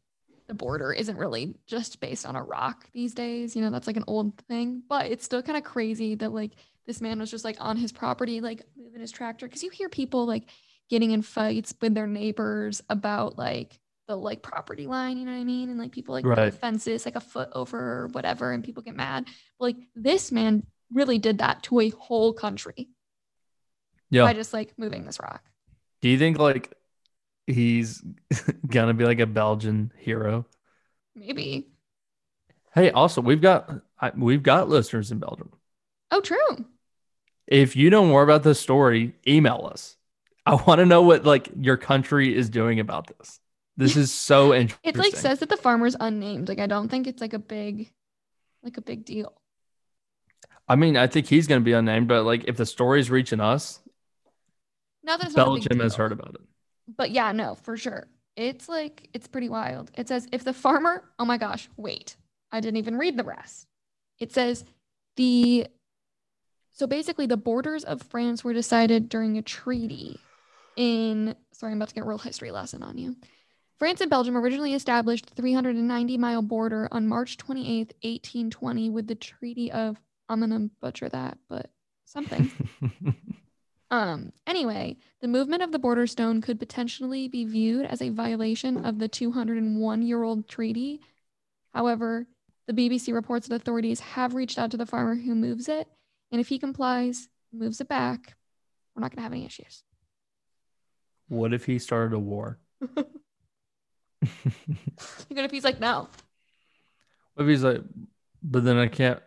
the 0.49 0.55
border 0.55 0.93
isn't 0.93 1.17
really 1.17 1.55
just 1.67 2.01
based 2.01 2.27
on 2.27 2.37
a 2.37 2.43
rock 2.43 2.87
these 2.93 3.15
days. 3.15 3.57
You 3.57 3.63
know, 3.63 3.71
that's 3.71 3.87
like 3.87 3.97
an 3.97 4.05
old 4.07 4.39
thing, 4.49 4.83
but 4.89 5.07
it's 5.07 5.25
still 5.25 5.43
kind 5.43 5.59
of 5.59 5.65
crazy 5.65 6.15
that 6.17 6.33
like 6.33 6.53
this 6.87 7.01
man 7.01 7.19
was 7.21 7.31
just 7.31 7.45
like 7.45 7.57
on 7.61 7.77
his 7.77 7.93
property, 7.93 8.41
like 8.41 8.63
moving 8.77 9.01
his 9.01 9.13
tractor. 9.13 9.49
Cause 9.49 9.63
you 9.63 9.71
hear 9.71 9.89
people 9.89 10.27
like 10.27 10.45
getting 10.91 11.13
in 11.13 11.23
fights 11.23 11.75
with 11.81 11.95
their 11.95 12.07
neighbors 12.07 12.83
about 12.89 13.39
like 13.39 13.79
the 14.09 14.17
like 14.17 14.43
property 14.43 14.87
line, 14.87 15.17
you 15.19 15.25
know 15.27 15.33
what 15.33 15.41
I 15.41 15.45
mean? 15.45 15.71
And 15.71 15.79
like 15.79 15.93
people 15.93 16.15
like 16.15 16.27
Right. 16.27 16.55
fences 16.61 17.05
like 17.07 17.17
a 17.17 17.21
foot 17.21 17.49
over 17.53 17.79
or 18.05 18.09
whatever, 18.09 18.53
and 18.53 18.65
people 18.65 18.83
get 18.83 18.97
mad. 18.97 19.27
But, 19.59 19.65
like, 19.65 19.77
this 19.95 20.33
man 20.33 20.65
really 20.93 21.19
did 21.19 21.39
that 21.39 21.63
to 21.65 21.81
a 21.81 21.91
whole 21.91 22.33
country 22.33 22.89
Yeah. 24.13 24.25
by 24.25 24.35
just 24.35 24.53
like 24.53 24.75
moving 24.77 25.05
this 25.05 25.19
rock. 25.19 25.43
Do 26.03 26.09
you 26.11 26.19
think 26.19 26.39
like 26.39 26.75
he's 27.47 28.05
gonna 28.67 28.95
be 28.95 29.05
like 29.05 29.21
a 29.21 29.27
Belgian 29.27 29.91
hero? 29.97 30.47
Maybe. 31.17 31.69
Hey, 32.75 32.91
also 32.91 33.21
we've 33.23 33.41
got 33.41 33.71
I, 33.99 34.13
we've 34.15 34.43
got 34.43 34.69
listeners 34.69 35.11
in 35.11 35.19
Belgium. 35.19 35.51
Oh, 36.11 36.21
true. 36.21 36.67
If 37.47 37.75
you 37.75 37.89
know 37.89 38.05
more 38.05 38.23
about 38.23 38.43
this 38.43 38.61
story, 38.61 39.15
email 39.27 39.69
us. 39.73 39.97
I 40.45 40.55
want 40.55 40.81
to 40.81 40.87
know 40.87 41.03
what 41.03 41.25
like 41.25 41.49
your 41.59 41.79
country 41.79 42.37
is 42.37 42.51
doing 42.51 42.81
about 42.81 43.07
this. 43.07 43.41
This 43.79 43.97
is 43.97 44.13
so 44.13 44.53
interesting. 44.53 44.79
It 44.91 44.97
like 44.97 45.17
says 45.17 45.39
that 45.39 45.49
the 45.49 45.57
farmer's 45.57 45.97
unnamed. 45.99 46.49
Like 46.49 46.59
I 46.59 46.67
don't 46.67 46.89
think 46.89 47.07
it's 47.07 47.23
like 47.23 47.33
a 47.33 47.39
big 47.39 47.91
like 48.63 48.77
a 48.77 48.83
big 48.83 49.07
deal. 49.07 49.33
I 50.69 50.77
mean, 50.77 50.97
I 50.97 51.07
think 51.07 51.27
he's 51.27 51.47
to 51.47 51.61
be 51.61 51.73
unnamed, 51.73 52.09
but 52.09 52.25
like 52.25 52.45
if 52.47 52.57
the 52.57 52.67
story's 52.67 53.11
reaching 53.11 53.41
us, 53.41 53.82
Not 55.03 55.21
that 55.21 55.29
it's 55.29 55.37
not 55.37 55.49
a 55.49 55.51
big 55.51 55.69
Belgium 55.69 55.81
has 55.81 55.97
heard 55.97 56.13
about 56.13 56.35
it. 56.35 56.41
But 56.97 57.11
yeah, 57.11 57.33
no, 57.33 57.55
for 57.55 57.77
sure. 57.77 58.07
It's 58.37 58.69
like 58.69 59.09
it's 59.13 59.27
pretty 59.27 59.49
wild. 59.49 59.91
It 59.97 60.09
says 60.09 60.27
if 60.33 60.45
the 60.45 60.53
farmer, 60.53 61.05
oh 61.19 61.25
my 61.25 61.39
gosh, 61.39 61.69
wait. 61.77 62.17
I 62.51 62.61
didn't 62.61 62.79
even 62.79 62.99
read 62.99 63.17
the 63.17 63.25
rest. 63.25 63.67
It 64.19 64.33
says 64.33 64.65
the 65.17 65.67
so 66.73 66.87
basically 66.87 67.27
the 67.27 67.37
borders 67.37 67.85
of 67.85 68.03
France 68.03 68.43
were 68.43 68.55
decided 68.55 69.09
during 69.09 69.37
a 69.37 69.43
treaty 69.43 70.19
in 70.77 71.35
sorry, 71.53 71.73
I'm 71.73 71.79
about 71.79 71.89
to 71.89 71.95
get 71.95 72.05
a 72.05 72.09
real 72.09 72.19
history 72.19 72.51
lesson 72.51 72.83
on 72.83 72.99
you. 72.99 73.17
France 73.79 74.01
and 74.01 74.11
Belgium 74.11 74.37
originally 74.37 74.75
established 74.75 75.27
the 75.27 75.35
390 75.35 76.17
mile 76.17 76.43
border 76.43 76.89
on 76.93 77.09
March 77.09 77.37
28th, 77.37 77.93
1820, 78.03 78.91
with 78.91 79.09
the 79.09 79.15
Treaty 79.15 79.73
of 79.73 80.01
I'm 80.29 80.41
gonna 80.41 80.69
butcher 80.81 81.09
that, 81.09 81.39
but 81.49 81.71
something. 82.05 82.51
Um, 83.93 84.33
anyway, 84.47 84.97
the 85.21 85.29
movement 85.29 85.63
of 85.63 85.71
the 85.71 85.79
border 85.79 86.07
stone 86.07 86.41
could 86.41 86.59
potentially 86.59 87.29
be 87.29 87.45
viewed 87.45 87.85
as 87.85 88.01
a 88.01 88.09
violation 88.09 88.87
of 88.87 88.99
the 88.99 89.07
201 89.07 90.03
year 90.03 90.23
old 90.23 90.49
treaty. 90.49 91.03
However, 91.75 92.27
the 92.67 92.73
BBC 92.73 93.13
reports 93.13 93.49
that 93.49 93.57
authorities 93.57 94.01
have 94.01 94.35
reached 94.35 94.59
out 94.59 94.71
to 94.71 94.79
the 94.79 94.87
farmer 94.87 95.15
who 95.15 95.35
moves 95.35 95.69
it, 95.69 95.89
and 96.31 96.41
if 96.41 96.49
he 96.49 96.59
complies, 96.59 97.29
moves 97.53 97.83
it 97.83 97.89
back, 97.89 98.35
we're 98.97 99.03
not 99.03 99.11
going 99.11 99.19
to 99.19 99.23
have 99.23 99.33
any 99.33 99.45
issues. 99.45 99.85
what 101.29 101.53
if 101.53 101.67
he 101.67 101.79
started 101.79 102.15
a 102.15 102.19
war? 102.19 102.59
Even 105.31 105.45
if 105.45 105.51
he's 105.51 105.65
like, 105.65 105.81
no, 105.81 106.09
What 107.35 107.45
if 107.45 107.49
he's 107.49 107.65
like, 107.65 107.83
but 108.43 108.65
then 108.65 108.79
I 108.79 108.87
can't 108.87 109.21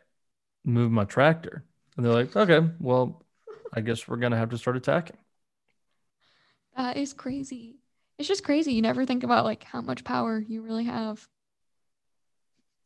move 0.63 0.91
my 0.91 1.04
tractor? 1.04 1.63
And 1.95 2.06
they're 2.06 2.13
like, 2.13 2.36
okay, 2.36 2.67
well, 2.80 3.24
I 3.73 3.82
guess 3.82 4.08
we're 4.08 4.17
gonna 4.17 4.38
have 4.38 4.49
to 4.51 4.58
start 4.58 4.78
attacking. 4.78 5.17
that 6.75 6.97
is 6.97 7.13
crazy. 7.13 7.78
It's 8.17 8.28
just 8.28 8.43
crazy. 8.43 8.73
You 8.73 8.82
never 8.82 9.06
think 9.06 9.23
about 9.23 9.45
like 9.45 9.63
how 9.63 9.82
much 9.82 10.04
power 10.04 10.39
you 10.39 10.62
really 10.62 10.86
have. 10.86 11.28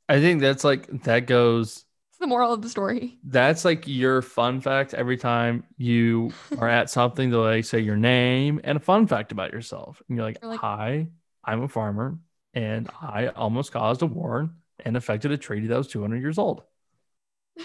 I 0.07 0.19
think 0.19 0.41
that's 0.41 0.63
like 0.63 1.03
that 1.03 1.27
goes. 1.27 1.85
It's 2.09 2.19
the 2.19 2.27
moral 2.27 2.51
of 2.53 2.61
the 2.63 2.69
story. 2.69 3.17
That's 3.23 3.63
like 3.63 3.87
your 3.87 4.21
fun 4.23 4.59
fact 4.61 4.93
every 4.95 5.17
time 5.17 5.63
you 5.77 6.31
are 6.57 6.67
at 6.67 6.89
something. 6.97 7.29
They'll 7.29 7.41
like 7.41 7.65
say 7.65 7.79
your 7.79 7.97
name 7.97 8.59
and 8.63 8.77
a 8.77 8.81
fun 8.81 9.05
fact 9.07 9.31
about 9.31 9.53
yourself, 9.53 10.01
and 10.07 10.17
you're 10.17 10.25
like, 10.25 10.39
You're 10.41 10.51
like- 10.51 10.59
"Hi, 10.59 11.07
I'm 11.43 11.61
a 11.61 11.67
farmer, 11.67 12.17
and 12.55 12.89
I 13.01 13.27
almost 13.27 13.71
caused 13.71 14.01
a 14.01 14.07
war 14.07 14.49
and 14.83 14.97
affected 14.97 15.31
a 15.31 15.37
treaty 15.37 15.67
that 15.67 15.77
was 15.77 15.87
200 15.87 16.17
years 16.21 16.37
old. 16.39 16.63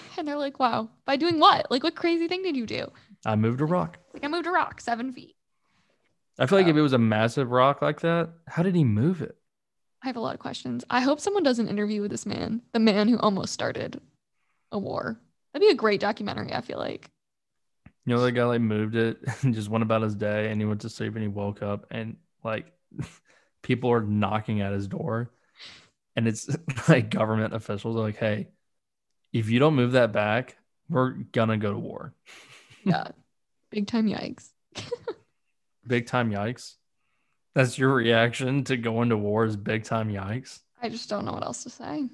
And 0.19 0.29
they're 0.29 0.39
like, 0.39 0.61
wow, 0.61 0.91
by 1.05 1.17
doing 1.17 1.39
what? 1.39 1.71
Like, 1.71 1.83
what 1.83 1.97
crazy 1.97 2.29
thing 2.29 2.43
did 2.43 2.57
you 2.57 2.67
do? 2.67 2.91
I 3.27 3.37
moved 3.37 3.61
a 3.61 3.65
rock." 3.65 3.99
Like, 4.13 4.25
I 4.25 4.29
moved 4.29 4.47
a 4.47 4.51
rock 4.51 4.81
seven 4.81 5.13
feet. 5.13 5.37
I 6.39 6.47
feel 6.47 6.59
like 6.59 6.67
if 6.67 6.77
it 6.77 6.81
was 6.81 6.93
a 6.93 6.99
massive 6.99 7.51
rock 7.51 7.81
like 7.83 8.01
that, 8.01 8.31
how 8.49 8.63
did 8.63 8.75
he 8.75 8.85
move 8.85 9.23
it? 9.23 9.37
I 10.03 10.09
have 10.09 10.17
a 10.17 10.21
lot 10.21 10.35
of 10.35 10.41
questions. 10.41 10.85
I 10.91 11.01
hope 11.01 11.21
someone 11.21 11.43
does 11.43 11.59
an 11.59 11.69
interview 11.69 12.03
with 12.03 12.11
this 12.11 12.27
man, 12.27 12.61
the 12.73 12.79
man 12.79 13.09
who 13.09 13.19
almost 13.19 13.53
started 13.53 14.01
a 14.73 14.79
war. 14.79 15.19
That'd 15.53 15.67
be 15.67 15.73
a 15.73 15.77
great 15.77 16.01
documentary, 16.01 16.53
I 16.53 16.61
feel 16.61 16.79
like. 16.79 17.11
You 18.05 18.15
know, 18.15 18.21
the 18.21 18.33
guy 18.33 18.45
like 18.45 18.61
moved 18.61 18.97
it 18.97 19.19
and 19.43 19.55
just 19.55 19.71
went 19.71 19.83
about 19.83 20.03
his 20.03 20.15
day 20.15 20.51
and 20.51 20.61
he 20.61 20.67
went 20.67 20.83
to 20.83 20.91
sleep 20.91 21.15
and 21.15 21.23
he 21.23 21.29
woke 21.29 21.63
up 21.63 21.87
and 21.91 22.17
like 22.43 22.73
people 23.63 23.91
are 23.93 24.03
knocking 24.03 24.61
at 24.61 24.73
his 24.73 24.89
door 24.89 25.31
and 26.17 26.29
it's 26.29 26.49
like 26.89 27.11
government 27.11 27.55
officials 27.55 27.97
are 27.97 28.01
like, 28.01 28.17
hey, 28.17 28.49
if 29.35 29.51
you 29.51 29.59
don't 29.59 29.75
move 29.75 29.93
that 29.93 30.13
back, 30.13 30.57
we're 30.89 31.11
gonna 31.11 31.59
go 31.59 31.73
to 31.73 31.79
war. 31.79 32.15
Yeah. 32.87 33.09
big 33.71 33.87
time 33.87 34.07
yikes. 34.07 34.51
Big 35.87 36.07
time 36.07 36.31
yikes. 36.31 36.75
That's 37.55 37.79
your 37.79 37.95
reaction 37.95 38.65
to 38.65 38.77
going 38.77 39.09
to 39.09 39.17
war 39.17 39.45
is 39.47 39.57
big 39.57 39.85
time 39.85 40.11
yikes. 40.11 40.61
I 40.83 40.91
just 40.91 41.09
don't 41.09 41.25
know 41.25 41.33
what 41.33 41.45
else 41.45 41.63
to 41.65 41.71
say. 41.71 42.09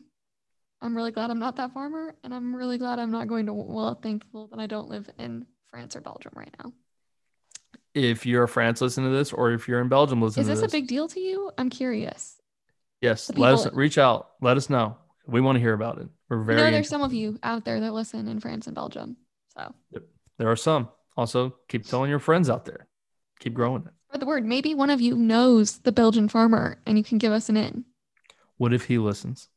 I'm 0.80 0.96
really 0.96 1.10
glad 1.10 1.30
I'm 1.30 1.40
not 1.40 1.56
that 1.56 1.72
farmer, 1.72 2.14
and 2.22 2.32
I'm 2.32 2.54
really 2.54 2.78
glad 2.78 3.00
I'm 3.00 3.10
not 3.10 3.26
going 3.26 3.46
to. 3.46 3.52
Well, 3.52 3.94
thankful 4.00 4.46
that 4.48 4.60
I 4.60 4.66
don't 4.66 4.88
live 4.88 5.10
in 5.18 5.44
France 5.70 5.96
or 5.96 6.00
Belgium 6.00 6.32
right 6.36 6.54
now. 6.62 6.72
If 7.94 8.24
you're 8.26 8.44
a 8.44 8.48
France 8.48 8.80
listening 8.80 9.10
to 9.10 9.16
this, 9.16 9.32
or 9.32 9.50
if 9.50 9.66
you're 9.66 9.80
in 9.80 9.88
Belgium 9.88 10.22
listening 10.22 10.42
Is 10.42 10.46
to 10.46 10.52
this 10.52 10.60
this, 10.60 10.72
a 10.72 10.76
big 10.76 10.86
deal 10.86 11.08
to 11.08 11.18
you? 11.20 11.50
I'm 11.58 11.68
curious. 11.70 12.36
yes, 13.00 13.28
let 13.34 13.54
us 13.54 13.66
reach 13.72 13.98
out. 13.98 14.30
Let 14.40 14.56
us 14.56 14.70
know. 14.70 14.96
We 15.26 15.40
want 15.40 15.56
to 15.56 15.60
hear 15.60 15.74
about 15.74 15.98
it. 15.98 16.08
We're 16.30 16.42
very. 16.44 16.60
know 16.62 16.70
there's 16.70 16.88
some 16.88 17.02
of 17.02 17.12
you 17.12 17.38
out 17.42 17.64
there 17.64 17.80
that 17.80 17.92
listen 17.92 18.28
in 18.28 18.40
France 18.40 18.66
and 18.66 18.74
Belgium. 18.74 19.16
So 19.48 19.74
there 20.38 20.50
are 20.50 20.56
some. 20.56 20.88
Also, 21.16 21.56
keep 21.68 21.84
telling 21.84 22.08
your 22.08 22.20
friends 22.20 22.48
out 22.48 22.64
there. 22.64 22.86
Keep 23.40 23.54
growing 23.54 23.82
it. 23.82 23.92
spread 24.06 24.22
the 24.22 24.26
word. 24.26 24.46
Maybe 24.46 24.74
one 24.74 24.90
of 24.90 25.00
you 25.00 25.16
knows 25.16 25.78
the 25.78 25.92
Belgian 25.92 26.28
farmer, 26.28 26.80
and 26.86 26.96
you 26.96 27.04
can 27.04 27.18
give 27.18 27.32
us 27.32 27.48
an 27.48 27.56
in. 27.56 27.84
What 28.56 28.72
if 28.72 28.84
he 28.84 28.96
listens? 28.96 29.48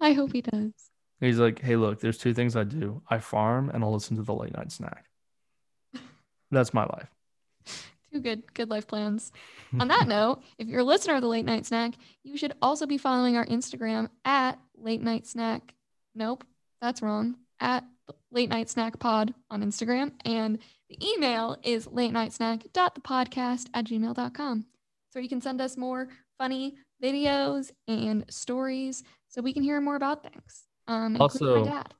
I 0.00 0.12
hope 0.12 0.32
he 0.32 0.40
does. 0.40 0.72
He's 1.20 1.38
like, 1.38 1.60
hey, 1.60 1.76
look, 1.76 2.00
there's 2.00 2.18
two 2.18 2.34
things 2.34 2.56
I 2.56 2.64
do. 2.64 3.02
I 3.08 3.18
farm 3.18 3.70
and 3.70 3.82
I'll 3.84 3.92
listen 3.92 4.16
to 4.16 4.22
the 4.22 4.34
late 4.34 4.56
night 4.56 4.72
snack. 4.72 5.06
That's 6.50 6.74
my 6.74 6.84
life. 6.84 7.08
Two 8.12 8.20
good, 8.20 8.54
good 8.54 8.70
life 8.70 8.86
plans. 8.86 9.32
On 9.80 9.88
that 9.88 10.06
note, 10.06 10.42
if 10.58 10.68
you're 10.68 10.80
a 10.80 10.84
listener 10.84 11.16
of 11.16 11.22
the 11.22 11.28
Late 11.28 11.44
Night 11.44 11.66
Snack, 11.66 11.94
you 12.22 12.36
should 12.36 12.52
also 12.62 12.86
be 12.86 12.96
following 12.98 13.36
our 13.36 13.46
Instagram 13.46 14.08
at 14.24 14.58
Late 14.84 15.02
Night 15.02 15.26
Snack. 15.26 15.74
Nope, 16.14 16.44
that's 16.80 17.02
wrong. 17.02 17.36
At 17.58 17.84
Late 18.30 18.50
Night 18.50 18.68
Snack 18.68 18.98
Pod 18.98 19.32
on 19.50 19.62
Instagram. 19.62 20.12
And 20.24 20.58
the 20.90 20.98
email 21.14 21.56
is 21.64 21.86
late 21.86 22.12
night 22.12 22.32
snack.thepodcast 22.32 23.68
at 23.72 23.86
gmail.com. 23.86 24.66
So 25.10 25.18
you 25.18 25.28
can 25.28 25.40
send 25.40 25.60
us 25.60 25.76
more 25.76 26.08
funny 26.38 26.76
videos 27.02 27.70
and 27.88 28.24
stories 28.28 29.02
so 29.28 29.40
we 29.40 29.52
can 29.54 29.62
hear 29.62 29.80
more 29.80 29.96
about 29.96 30.22
things. 30.22 30.64
Um, 30.86 31.16
Also- 31.20 31.64
my 31.64 31.70
dad. 31.70 31.94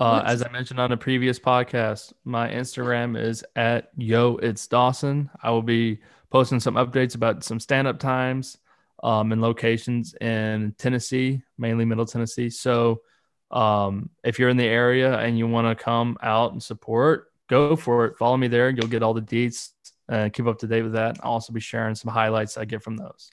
Uh, 0.00 0.22
as 0.24 0.44
I 0.44 0.48
mentioned 0.50 0.78
on 0.78 0.92
a 0.92 0.96
previous 0.96 1.40
podcast, 1.40 2.12
my 2.24 2.48
Instagram 2.48 3.20
is 3.20 3.44
at 3.56 3.90
yo 3.96 4.36
it's 4.36 4.64
Dawson. 4.68 5.28
I 5.42 5.50
will 5.50 5.62
be 5.62 5.98
posting 6.30 6.60
some 6.60 6.74
updates 6.74 7.16
about 7.16 7.42
some 7.42 7.58
stand 7.58 7.88
up 7.88 7.98
times 7.98 8.58
um, 9.02 9.32
and 9.32 9.40
locations 9.40 10.14
in 10.14 10.74
Tennessee, 10.78 11.42
mainly 11.56 11.84
Middle 11.84 12.06
Tennessee. 12.06 12.50
So 12.50 13.02
um, 13.50 14.10
if 14.24 14.38
you're 14.38 14.48
in 14.48 14.56
the 14.56 14.66
area 14.66 15.16
and 15.18 15.38
you 15.38 15.46
want 15.46 15.66
to 15.66 15.82
come 15.82 16.16
out 16.22 16.52
and 16.52 16.62
support, 16.62 17.32
go 17.48 17.76
for 17.76 18.06
it. 18.06 18.18
Follow 18.18 18.36
me 18.36 18.48
there. 18.48 18.70
You'll 18.70 18.88
get 18.88 19.02
all 19.02 19.14
the 19.14 19.22
deets 19.22 19.70
and 20.08 20.32
keep 20.32 20.46
up 20.46 20.58
to 20.58 20.66
date 20.66 20.82
with 20.82 20.94
that. 20.94 21.18
I'll 21.22 21.32
also 21.32 21.52
be 21.52 21.60
sharing 21.60 21.94
some 21.94 22.12
highlights 22.12 22.56
I 22.56 22.64
get 22.64 22.82
from 22.82 22.96
those. 22.96 23.30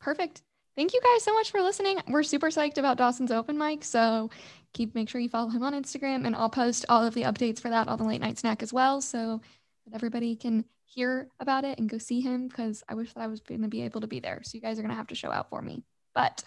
Perfect. 0.00 0.42
Thank 0.76 0.94
you 0.94 1.00
guys 1.02 1.24
so 1.24 1.34
much 1.34 1.50
for 1.50 1.60
listening. 1.60 2.00
We're 2.06 2.22
super 2.22 2.48
psyched 2.48 2.78
about 2.78 2.98
Dawson's 2.98 3.32
open 3.32 3.58
mic. 3.58 3.84
So 3.84 4.30
keep 4.72 4.94
make 4.94 5.08
sure 5.08 5.20
you 5.20 5.28
follow 5.28 5.48
him 5.48 5.62
on 5.62 5.72
Instagram 5.74 6.24
and 6.24 6.36
I'll 6.36 6.50
post 6.50 6.86
all 6.88 7.04
of 7.04 7.14
the 7.14 7.22
updates 7.22 7.60
for 7.60 7.68
that 7.70 7.88
on 7.88 7.98
the 7.98 8.04
late 8.04 8.20
night 8.20 8.38
snack 8.38 8.62
as 8.62 8.72
well. 8.72 9.00
So 9.00 9.40
that 9.86 9.94
everybody 9.94 10.36
can 10.36 10.64
hear 10.88 11.28
about 11.38 11.64
it 11.64 11.78
and 11.78 11.88
go 11.88 11.98
see 11.98 12.20
him 12.20 12.48
because 12.48 12.82
I 12.88 12.94
wish 12.94 13.12
that 13.12 13.20
I 13.20 13.26
was 13.26 13.40
going 13.40 13.62
to 13.62 13.68
be 13.68 13.82
able 13.82 14.00
to 14.00 14.06
be 14.06 14.20
there. 14.20 14.40
So 14.42 14.56
you 14.56 14.60
guys 14.60 14.78
are 14.78 14.82
going 14.82 14.90
to 14.90 14.96
have 14.96 15.08
to 15.08 15.14
show 15.14 15.30
out 15.30 15.50
for 15.50 15.60
me. 15.60 15.84
But 16.14 16.42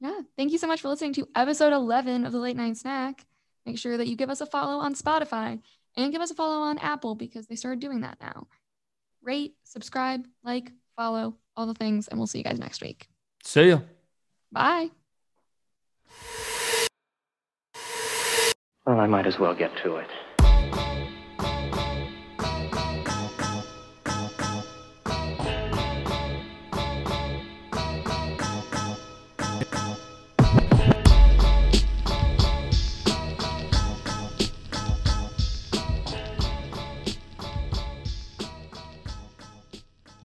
yeah, 0.00 0.20
thank 0.36 0.52
you 0.52 0.58
so 0.58 0.66
much 0.66 0.80
for 0.80 0.88
listening 0.88 1.12
to 1.14 1.28
episode 1.34 1.72
11 1.72 2.26
of 2.26 2.32
the 2.32 2.38
late 2.38 2.56
night 2.56 2.76
snack. 2.76 3.24
Make 3.64 3.78
sure 3.78 3.96
that 3.96 4.08
you 4.08 4.16
give 4.16 4.30
us 4.30 4.40
a 4.40 4.46
follow 4.46 4.78
on 4.78 4.94
Spotify 4.94 5.60
and 5.96 6.12
give 6.12 6.20
us 6.20 6.30
a 6.30 6.34
follow 6.34 6.62
on 6.62 6.78
Apple 6.78 7.14
because 7.14 7.46
they 7.46 7.56
started 7.56 7.80
doing 7.80 8.00
that 8.00 8.18
now. 8.20 8.48
Rate, 9.22 9.54
subscribe, 9.64 10.26
like, 10.42 10.72
follow, 10.96 11.36
all 11.56 11.66
the 11.66 11.74
things, 11.74 12.08
and 12.08 12.18
we'll 12.18 12.26
see 12.26 12.38
you 12.38 12.44
guys 12.44 12.58
next 12.58 12.80
week. 12.82 13.08
See 13.44 13.68
ya. 13.68 13.80
Bye. 14.52 14.90
Well, 18.86 19.00
I 19.00 19.06
might 19.06 19.26
as 19.26 19.38
well 19.38 19.54
get 19.54 19.76
to 19.82 19.96
it. 19.96 20.08